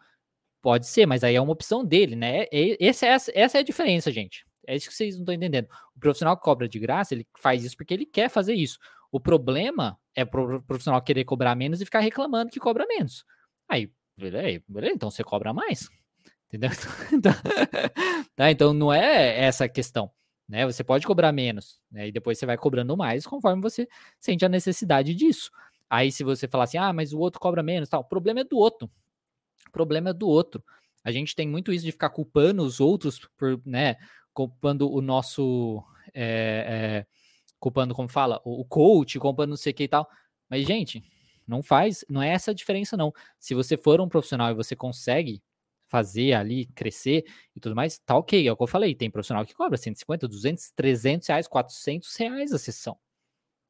[0.61, 2.43] Pode ser, mas aí é uma opção dele, né?
[2.51, 4.45] É, é, essa, essa, essa é a diferença, gente.
[4.67, 5.67] É isso que vocês não estão entendendo.
[5.95, 8.79] O profissional que cobra de graça, ele faz isso porque ele quer fazer isso.
[9.11, 13.23] O problema é o profissional querer cobrar menos e ficar reclamando que cobra menos.
[13.69, 14.61] Aí, beleza,
[14.93, 15.89] então você cobra mais.
[16.47, 16.69] Entendeu?
[17.13, 17.31] Então,
[18.35, 20.11] tá, então não é essa a questão.
[20.47, 20.65] Né?
[20.65, 22.07] Você pode cobrar menos, né?
[22.07, 23.87] E depois você vai cobrando mais conforme você
[24.19, 25.49] sente a necessidade disso.
[25.89, 28.43] Aí, se você falar assim, ah, mas o outro cobra menos, tal, o problema é
[28.43, 28.89] do outro.
[29.67, 30.63] O problema é do outro.
[31.03, 33.95] A gente tem muito isso de ficar culpando os outros por, né,
[34.33, 37.05] culpando o nosso, é, é,
[37.59, 40.07] culpando, como fala, o coach, culpando não sei o que e tal.
[40.49, 41.03] Mas, gente,
[41.47, 43.13] não faz, não é essa a diferença, não.
[43.39, 45.41] Se você for um profissional e você consegue
[45.87, 47.23] fazer ali, crescer
[47.55, 48.47] e tudo mais, tá ok.
[48.47, 48.95] É o que eu falei.
[48.95, 52.97] Tem profissional que cobra 150, 200, 300 reais, 400 reais a sessão.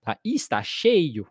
[0.01, 0.17] Tá?
[0.23, 1.27] E está cheio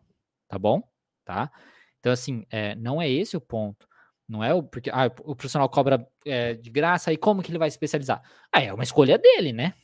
[0.55, 0.83] tá bom?
[1.25, 1.51] Tá?
[1.99, 3.89] Então, assim, é, não é esse o ponto.
[4.29, 7.59] Não é o porque ah, o profissional cobra é, de graça, e como que ele
[7.59, 8.23] vai especializar?
[8.53, 9.75] Ah, é uma escolha dele, né?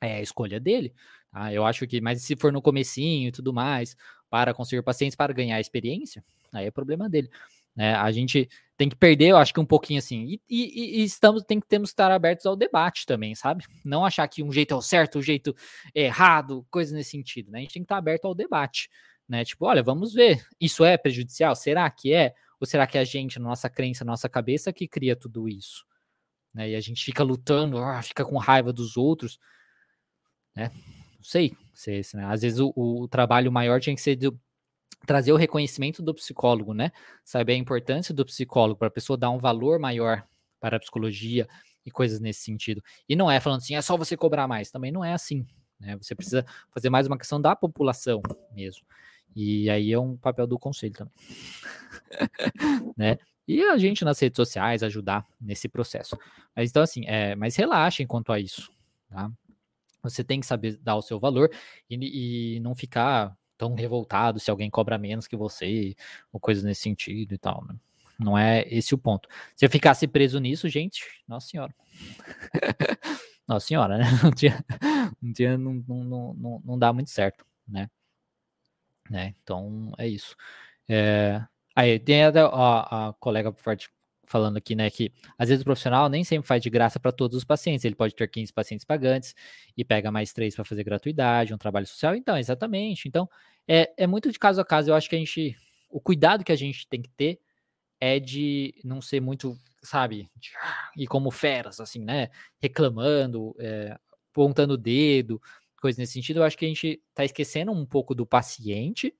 [0.00, 0.92] É a escolha dele.
[1.30, 1.52] Tá?
[1.52, 3.96] Eu acho que, mas se for no comecinho e tudo mais,
[4.28, 7.30] para conseguir pacientes, para ganhar experiência, aí é problema dele.
[7.76, 7.94] Né?
[7.94, 10.24] A gente tem que perder, eu acho que um pouquinho assim.
[10.26, 13.64] E, e, e, estamos, tem que temos que estar abertos ao debate também, sabe?
[13.84, 15.54] Não achar que um jeito é o certo, um jeito
[15.94, 17.52] é errado, coisa nesse sentido.
[17.52, 17.58] Né?
[17.58, 18.90] A gente tem que estar aberto ao debate
[19.30, 19.44] né?
[19.44, 21.54] Tipo, olha, vamos ver, isso é prejudicial?
[21.54, 22.34] Será que é?
[22.58, 25.48] Ou será que é a gente, na nossa crença, na nossa cabeça, que cria tudo
[25.48, 25.86] isso?
[26.52, 26.70] Né?
[26.70, 29.38] E a gente fica lutando, ah, fica com raiva dos outros,
[30.54, 30.72] né?
[31.16, 32.24] Não sei, se, né?
[32.24, 34.32] às vezes o, o, trabalho maior tinha que ser de
[35.06, 36.90] trazer o reconhecimento do psicólogo, né?
[37.24, 40.26] Saber a importância do psicólogo para a pessoa dar um valor maior
[40.58, 41.46] para a psicologia
[41.86, 42.82] e coisas nesse sentido.
[43.08, 44.72] E não é falando assim, é só você cobrar mais.
[44.72, 45.46] Também não é assim.
[45.78, 45.96] Né?
[45.98, 48.20] Você precisa fazer mais uma questão da população
[48.52, 48.84] mesmo.
[49.34, 51.14] E aí é um papel do conselho também.
[52.96, 53.18] né?
[53.46, 56.16] E a gente nas redes sociais ajudar nesse processo.
[56.54, 58.70] Mas então, assim, é, mas relaxem quanto a isso.
[59.08, 59.30] Tá?
[60.02, 61.50] Você tem que saber dar o seu valor
[61.88, 65.94] e, e não ficar tão revoltado se alguém cobra menos que você,
[66.32, 67.64] ou coisas nesse sentido e tal.
[67.66, 67.74] Né?
[68.18, 69.28] Não é esse o ponto.
[69.56, 71.74] Se eu ficasse preso nisso, gente, nossa senhora.
[73.48, 74.04] nossa senhora, né?
[74.22, 74.64] Não tinha,
[75.20, 77.90] não, tinha, não, não, não, não dá muito certo, né?
[79.10, 79.34] Né?
[79.42, 80.36] Então é isso.
[80.88, 81.42] É,
[81.74, 83.52] aí tem a, a, a colega
[84.30, 87.36] falando aqui, né, que às vezes o profissional nem sempre faz de graça para todos
[87.36, 89.34] os pacientes, ele pode ter 15 pacientes pagantes
[89.76, 92.14] e pega mais três para fazer gratuidade, um trabalho social.
[92.14, 93.08] Então, exatamente.
[93.08, 93.28] Então,
[93.66, 94.90] é, é muito de caso a caso.
[94.90, 95.56] Eu acho que a gente,
[95.90, 97.40] o cuidado que a gente tem que ter
[98.00, 100.30] é de não ser muito, sabe,
[100.96, 102.28] e como feras, assim, né,
[102.60, 103.98] reclamando, é,
[104.30, 105.42] apontando o dedo,
[105.80, 106.40] coisa nesse sentido.
[106.40, 109.14] Eu acho que a gente está esquecendo um pouco do paciente,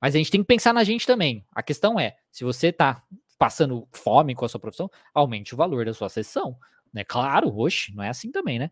[0.00, 1.44] mas a gente tem que pensar na gente também.
[1.54, 3.02] A questão é, se você está
[3.38, 6.58] passando fome com a sua profissão, aumente o valor da sua sessão.
[6.92, 7.04] Né?
[7.04, 8.70] Claro, oxe, não é assim também, né?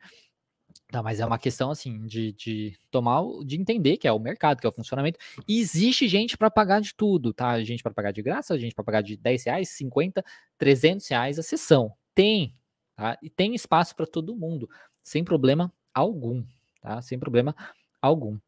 [0.88, 4.60] Tá, mas é uma questão assim de, de tomar, de entender que é o mercado,
[4.60, 5.18] que é o funcionamento.
[5.46, 7.62] E existe gente para pagar de tudo, tá?
[7.62, 10.24] Gente para pagar de graça, gente para pagar de 10 reais, 50,
[10.58, 11.92] 300 reais a sessão.
[12.14, 12.52] Tem,
[12.96, 13.18] tá?
[13.22, 14.68] E tem espaço para todo mundo,
[15.02, 16.44] sem problema algum,
[16.84, 17.00] tá?
[17.00, 17.56] Sem problema
[18.00, 18.38] algum.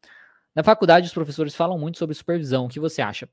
[0.55, 2.65] Na faculdade, os professores falam muito sobre supervisão.
[2.65, 3.27] O que você acha?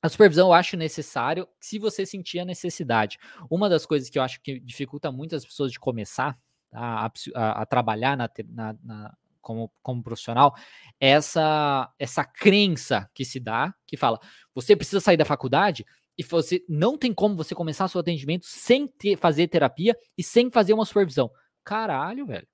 [0.00, 3.18] A supervisão eu acho necessário se você sentir a necessidade.
[3.50, 6.38] Uma das coisas que eu acho que dificulta muito as pessoas de começar
[6.72, 10.54] a, a, a trabalhar na, na, na, como, como profissional
[11.00, 14.20] é essa, essa crença que se dá, que fala,
[14.54, 15.84] você precisa sair da faculdade
[16.16, 20.50] e você não tem como você começar seu atendimento sem ter, fazer terapia e sem
[20.50, 21.30] fazer uma supervisão.
[21.64, 22.46] Caralho, velho.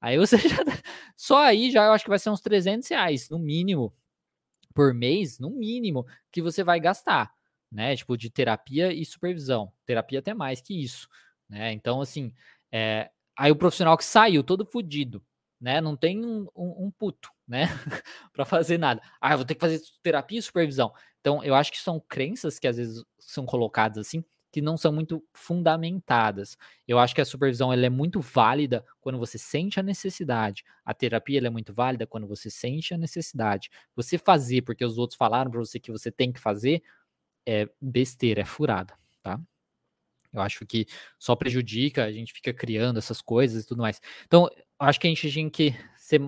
[0.00, 0.56] Aí você já.
[1.16, 3.92] Só aí já eu acho que vai ser uns 300 reais, no mínimo,
[4.74, 7.32] por mês, no mínimo, que você vai gastar,
[7.70, 7.96] né?
[7.96, 9.72] Tipo, de terapia e supervisão.
[9.84, 11.08] Terapia até mais que isso,
[11.48, 11.72] né?
[11.72, 12.32] Então, assim,
[12.72, 13.10] é...
[13.36, 15.24] aí o profissional que saiu todo fodido,
[15.60, 15.80] né?
[15.80, 17.66] Não tem um, um, um puto, né?
[18.32, 19.02] para fazer nada.
[19.20, 20.92] Ah, eu vou ter que fazer terapia e supervisão.
[21.20, 24.92] Então, eu acho que são crenças que às vezes são colocadas assim, que não são
[24.92, 26.56] muito fundamentadas.
[26.86, 30.64] Eu acho que a supervisão ela é muito válida quando você sente a necessidade.
[30.84, 33.70] A terapia é muito válida quando você sente a necessidade.
[33.94, 36.82] Você fazer porque os outros falaram para você que você tem que fazer
[37.46, 39.40] é besteira, é furada, tá?
[40.32, 40.86] Eu acho que
[41.18, 44.00] só prejudica, a gente fica criando essas coisas e tudo mais.
[44.26, 45.74] Então, acho que a gente tem que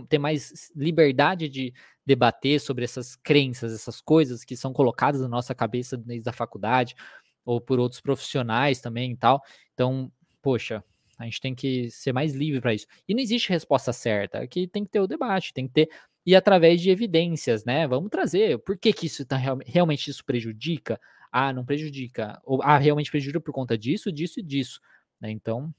[0.08, 1.72] ter mais liberdade de
[2.04, 6.96] debater sobre essas crenças, essas coisas que são colocadas na nossa cabeça desde a faculdade
[7.44, 9.42] ou por outros profissionais também e tal.
[9.74, 10.10] Então,
[10.42, 10.84] poxa,
[11.18, 12.86] a gente tem que ser mais livre para isso.
[13.08, 15.90] E não existe resposta certa, aqui tem que ter o debate, tem que ter
[16.24, 17.86] e através de evidências, né?
[17.88, 19.36] Vamos trazer por que, que isso tá
[19.66, 21.00] realmente isso prejudica?
[21.32, 22.40] Ah, não prejudica.
[22.44, 24.80] Ou ah, realmente prejudica por conta disso, disso e disso.
[25.20, 25.30] Né?
[25.30, 25.72] Então,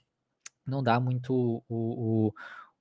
[0.66, 2.34] não dá muito o, o,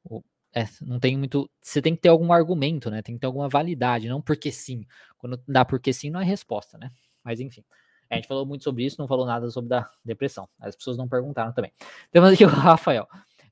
[0.04, 0.22] o
[0.54, 1.50] é, não tem muito.
[1.60, 3.02] Você tem que ter algum argumento, né?
[3.02, 4.84] Tem que ter alguma validade, não porque sim.
[5.18, 6.90] Quando dá porque sim, não é resposta, né?
[7.22, 7.64] Mas enfim.
[8.10, 10.48] A gente falou muito sobre isso, não falou nada sobre a depressão.
[10.58, 11.72] As pessoas não perguntaram também.
[12.10, 13.06] Temos aqui o Rafael.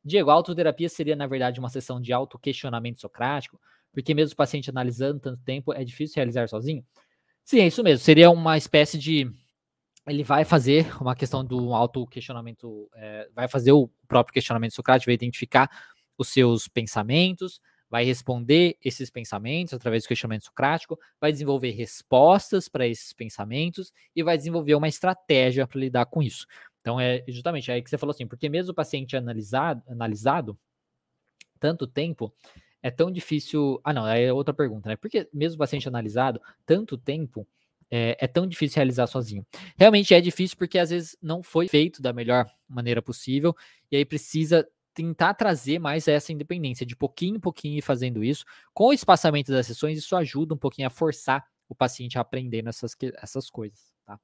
[0.04, 3.60] Diego, a autoterapia seria, na verdade, uma sessão de auto-questionamento socrático,
[3.92, 6.84] porque mesmo o paciente analisando tanto tempo, é difícil realizar sozinho?
[7.44, 8.04] Sim, é isso mesmo.
[8.04, 9.30] Seria uma espécie de.
[10.06, 15.14] Ele vai fazer uma questão do auto-questionamento, é, vai fazer o próprio questionamento socrático, vai
[15.14, 15.70] identificar
[16.16, 22.86] os seus pensamentos, vai responder esses pensamentos através do questionamento socrático, vai desenvolver respostas para
[22.86, 26.46] esses pensamentos e vai desenvolver uma estratégia para lidar com isso.
[26.80, 30.58] Então, é justamente aí que você falou assim, porque mesmo o paciente analisado, analisado
[31.58, 32.32] tanto tempo,
[32.82, 33.80] é tão difícil.
[33.82, 34.96] Ah, não, é outra pergunta, né?
[34.96, 37.46] Porque mesmo o paciente analisado, tanto tempo,
[37.90, 39.46] é, é, tão difícil realizar sozinho.
[39.76, 43.56] Realmente é difícil porque às vezes não foi feito da melhor maneira possível
[43.90, 44.68] e aí precisa
[44.98, 48.44] tentar trazer mais essa independência, de pouquinho em pouquinho ir fazendo isso.
[48.74, 52.66] Com o espaçamento das sessões, isso ajuda um pouquinho a forçar o paciente a aprender
[52.66, 54.18] essas, essas coisas, tá?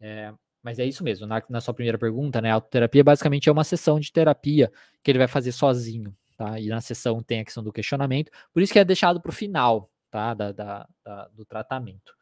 [0.00, 0.32] É,
[0.62, 2.50] mas é isso mesmo, na, na, sua primeira pergunta, né?
[2.50, 4.72] A autoterapia basicamente é uma sessão de terapia
[5.02, 6.58] que ele vai fazer sozinho, tá?
[6.58, 9.34] E na sessão tem a questão do questionamento, por isso que é deixado para o
[9.34, 10.32] final, tá?
[10.32, 12.14] Da, da, da, do tratamento.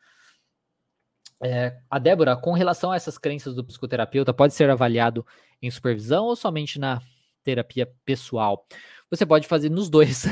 [1.41, 5.25] É, a Débora, com relação a essas crenças do psicoterapeuta, pode ser avaliado
[5.63, 7.01] em supervisão ou somente na
[7.49, 8.67] terapia pessoal.
[9.11, 10.25] Você pode fazer nos dois.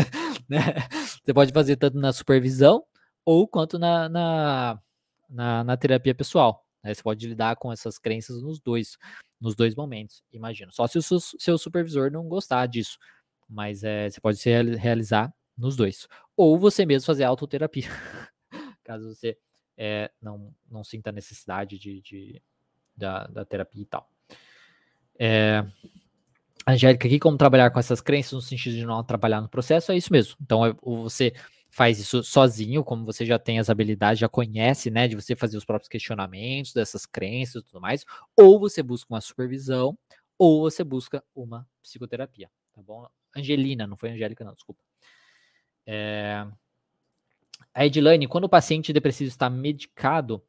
[0.48, 0.88] né?
[1.22, 2.82] Você pode fazer tanto na supervisão
[3.26, 4.80] ou quanto na, na,
[5.28, 6.66] na, na terapia pessoal.
[6.82, 6.94] Né?
[6.94, 8.96] Você pode lidar com essas crenças nos dois.
[9.38, 10.72] nos dois momentos, imagino.
[10.72, 12.98] Só se o seu, seu supervisor não gostar disso,
[13.46, 16.08] mas é, você pode se realizar nos dois.
[16.34, 17.88] Ou você mesmo fazer autoterapia,
[18.82, 19.36] caso você
[19.76, 22.42] é, não, não sinta necessidade de, de
[22.96, 24.10] da, da, terapia e tal.
[25.18, 25.62] É,
[26.66, 29.96] Angélica, aqui como trabalhar com essas crenças no sentido de não atrapalhar no processo, é
[29.96, 30.36] isso mesmo.
[30.40, 31.32] Então, é, você
[31.70, 35.56] faz isso sozinho, como você já tem as habilidades, já conhece, né, de você fazer
[35.56, 38.04] os próprios questionamentos dessas crenças e tudo mais,
[38.36, 39.96] ou você busca uma supervisão,
[40.38, 43.06] ou você busca uma psicoterapia, tá bom?
[43.34, 44.82] Angelina, não foi Angélica, não, desculpa.
[45.86, 46.46] É...
[47.74, 50.42] A Edilane, quando o paciente depressivo está medicado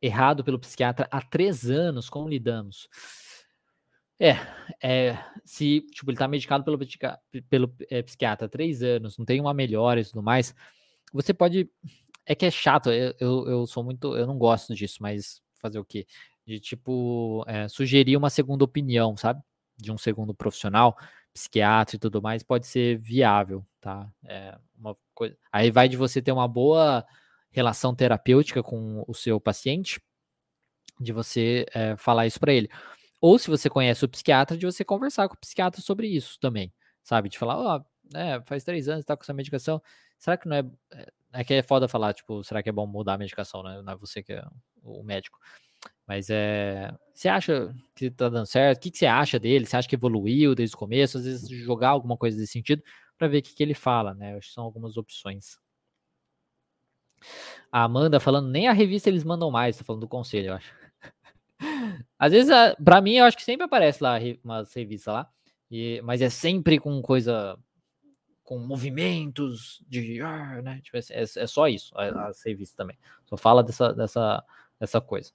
[0.00, 2.88] errado pelo psiquiatra há três anos, como lidamos?
[4.18, 4.34] É,
[4.82, 6.78] é se tipo, ele está medicado pelo,
[7.48, 10.54] pelo é, psiquiatra há três anos, não tem uma melhora e tudo mais,
[11.12, 11.70] você pode.
[12.24, 14.16] É que é chato, eu, eu, eu sou muito.
[14.16, 16.06] Eu não gosto disso, mas fazer o quê?
[16.46, 19.42] De tipo, é, sugerir uma segunda opinião, sabe?
[19.76, 20.96] De um segundo profissional,
[21.32, 24.10] psiquiatra e tudo mais, pode ser viável, tá?
[24.24, 25.36] É uma coisa.
[25.52, 27.04] Aí vai de você ter uma boa
[27.50, 30.00] relação terapêutica com o seu paciente,
[31.00, 32.68] de você é, falar isso para ele.
[33.20, 36.72] Ou se você conhece o psiquiatra, de você conversar com o psiquiatra sobre isso também,
[37.02, 37.28] sabe?
[37.28, 39.82] De falar, ó, oh, faz três anos, tá com essa medicação,
[40.18, 40.64] será que não é.
[40.92, 43.82] É, é que é foda falar, tipo, será que é bom mudar a medicação, né?
[43.82, 44.44] Não é você que é
[44.82, 45.38] o médico.
[46.06, 46.92] Mas é.
[47.12, 48.78] Você acha que tá dando certo?
[48.78, 49.66] O que, que você acha dele?
[49.66, 51.18] Você acha que evoluiu desde o começo?
[51.18, 52.82] Às vezes jogar alguma coisa desse sentido
[53.18, 54.36] para ver o que, que ele fala, né?
[54.36, 55.58] Acho que são algumas opções.
[57.72, 60.72] A Amanda falando, nem a revista eles mandam mais, tá falando do conselho, eu acho.
[62.18, 65.28] Às vezes, para mim, eu acho que sempre aparece lá umas revistas lá,
[65.70, 67.58] e, mas é sempre com coisa
[68.46, 70.20] com movimentos de,
[70.62, 70.80] né?
[70.82, 72.96] Tipo, é, é só isso, as revistas também.
[73.26, 74.44] Só fala dessa, dessa,
[74.78, 75.32] dessa coisa.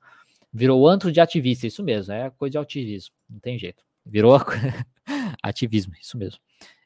[0.51, 3.83] Virou antro de ativista, isso mesmo, é coisa de ativismo, não tem jeito.
[4.05, 4.33] Virou
[5.43, 6.39] ativismo, isso mesmo.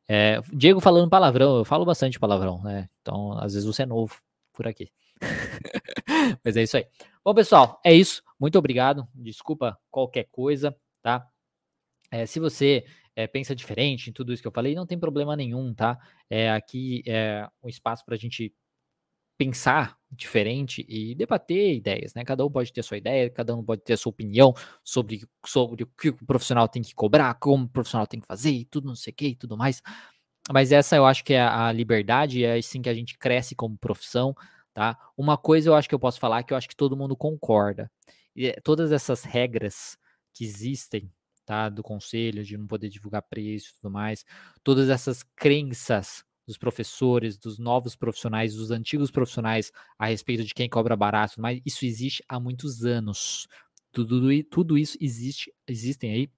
[0.08, 2.90] É, Diego falando palavrão, eu falo bastante palavrão, né?
[3.02, 4.16] Então, às vezes você é novo
[4.52, 4.90] por aqui.
[6.44, 6.88] Mas é isso aí.
[7.24, 8.24] Bom, pessoal, é isso.
[8.40, 9.08] Muito obrigado.
[9.14, 11.28] Desculpa qualquer coisa, tá?
[12.12, 15.36] É, se você é, pensa diferente em tudo isso que eu falei, não tem problema
[15.36, 15.98] nenhum, tá?
[16.30, 18.54] É, aqui é um espaço para a gente
[19.38, 22.24] pensar diferente e debater ideias, né?
[22.24, 25.84] Cada um pode ter sua ideia, cada um pode ter a sua opinião sobre, sobre
[25.84, 28.88] o que o profissional tem que cobrar, como o profissional tem que fazer e tudo,
[28.88, 29.82] não sei o que e tudo mais.
[30.52, 33.78] Mas essa eu acho que é a liberdade, é assim que a gente cresce como
[33.78, 34.34] profissão,
[34.74, 34.98] tá?
[35.18, 37.92] Uma coisa eu acho que eu posso falar que eu acho que todo mundo concorda.
[38.36, 39.98] E é, todas essas regras
[40.34, 41.12] que existem,
[41.46, 41.70] tá?
[41.70, 44.26] Do conselho de não poder divulgar preço e tudo mais,
[44.64, 50.70] todas essas crenças dos professores, dos novos profissionais, dos antigos profissionais a respeito de quem
[50.70, 53.48] cobra barato, mas isso existe há muitos anos.
[53.92, 56.32] Tudo, tudo isso existe, existem aí,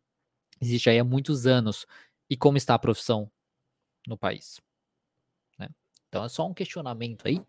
[0.62, 1.86] existe aí há muitos anos.
[2.30, 3.30] E como está a profissão
[4.08, 4.62] no país?
[5.58, 5.70] Né?
[6.08, 7.42] Então é só um questionamento aí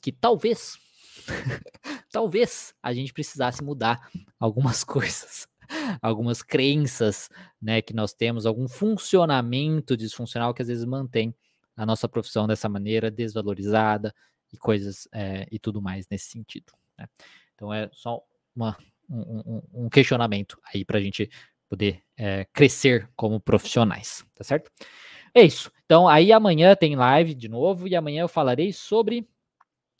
[0.00, 0.78] que talvez,
[2.10, 5.48] talvez a gente precisasse mudar algumas coisas,
[6.00, 7.28] algumas crenças,
[7.60, 11.34] né, que nós temos, algum funcionamento disfuncional que às vezes mantém
[11.76, 14.14] a nossa profissão dessa maneira desvalorizada
[14.52, 16.72] e coisas é, e tudo mais nesse sentido.
[16.98, 17.06] Né?
[17.54, 18.22] Então é só
[18.54, 18.76] uma,
[19.08, 21.30] um, um, questionamento aí para a gente
[21.68, 24.70] poder é, crescer como profissionais, tá certo?
[25.34, 25.72] É isso.
[25.86, 29.26] Então aí amanhã tem live de novo e amanhã eu falarei sobre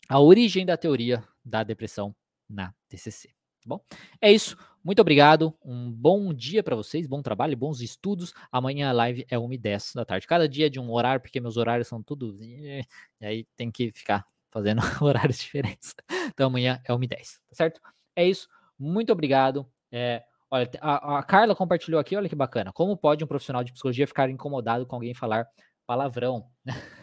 [0.09, 2.14] a origem da teoria da depressão
[2.48, 3.28] na TCC.
[3.28, 3.80] Tá bom?
[4.20, 4.57] É isso.
[4.84, 5.55] Muito obrigado.
[5.64, 8.34] Um bom dia para vocês, bom trabalho, bons estudos.
[8.50, 10.26] Amanhã a live é 1 e 10 da tarde.
[10.26, 12.36] Cada dia de um horário, porque meus horários são tudo.
[12.42, 12.84] E
[13.20, 15.94] aí tem que ficar fazendo horários diferentes.
[16.28, 17.80] Então amanhã é 1 e 10, tá certo?
[18.16, 18.48] É isso.
[18.76, 19.64] Muito obrigado.
[19.92, 22.72] É, olha, a, a Carla compartilhou aqui, olha que bacana.
[22.72, 25.46] Como pode um profissional de psicologia ficar incomodado com alguém falar
[25.86, 26.50] palavrão?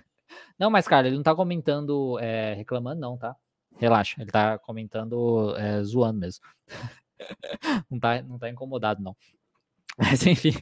[0.57, 3.36] Não, mas, cara, ele não tá comentando é, reclamando, não, tá?
[3.77, 6.43] Relaxa, ele tá comentando é, zoando mesmo.
[7.89, 9.15] não, tá, não tá incomodado, não.
[9.97, 10.53] Mas enfim,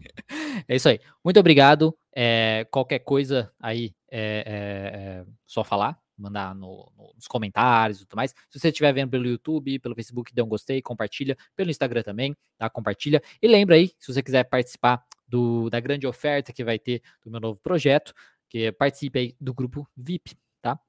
[0.68, 1.00] é isso aí.
[1.24, 1.96] Muito obrigado.
[2.16, 8.32] É, qualquer coisa aí é, só falar, mandar no, no, nos comentários e tudo mais.
[8.50, 11.38] Se você estiver vendo pelo YouTube, pelo Facebook, dê um gostei, compartilha.
[11.56, 12.70] Pelo Instagram também, tá?
[12.70, 13.22] Compartilha.
[13.42, 17.30] E lembra aí, se você quiser participar do, da grande oferta que vai ter do
[17.30, 18.14] meu novo projeto,
[18.50, 20.80] que participe aí do grupo VIP, tá?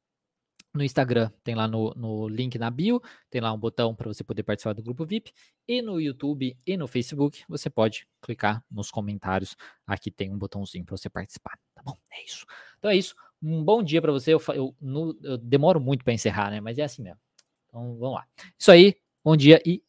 [0.74, 4.22] No Instagram tem lá no, no link na bio, tem lá um botão para você
[4.22, 5.32] poder participar do grupo VIP.
[5.66, 9.56] E no YouTube e no Facebook você pode clicar nos comentários.
[9.86, 11.96] Aqui tem um botãozinho para você participar, tá bom?
[12.12, 12.46] É isso.
[12.78, 13.14] Então é isso.
[13.42, 14.34] Um bom dia para você.
[14.34, 16.60] Eu, eu, no, eu demoro muito para encerrar, né?
[16.60, 17.20] Mas é assim mesmo.
[17.66, 18.26] Então vamos lá.
[18.58, 18.96] Isso aí.
[19.24, 19.82] Bom dia e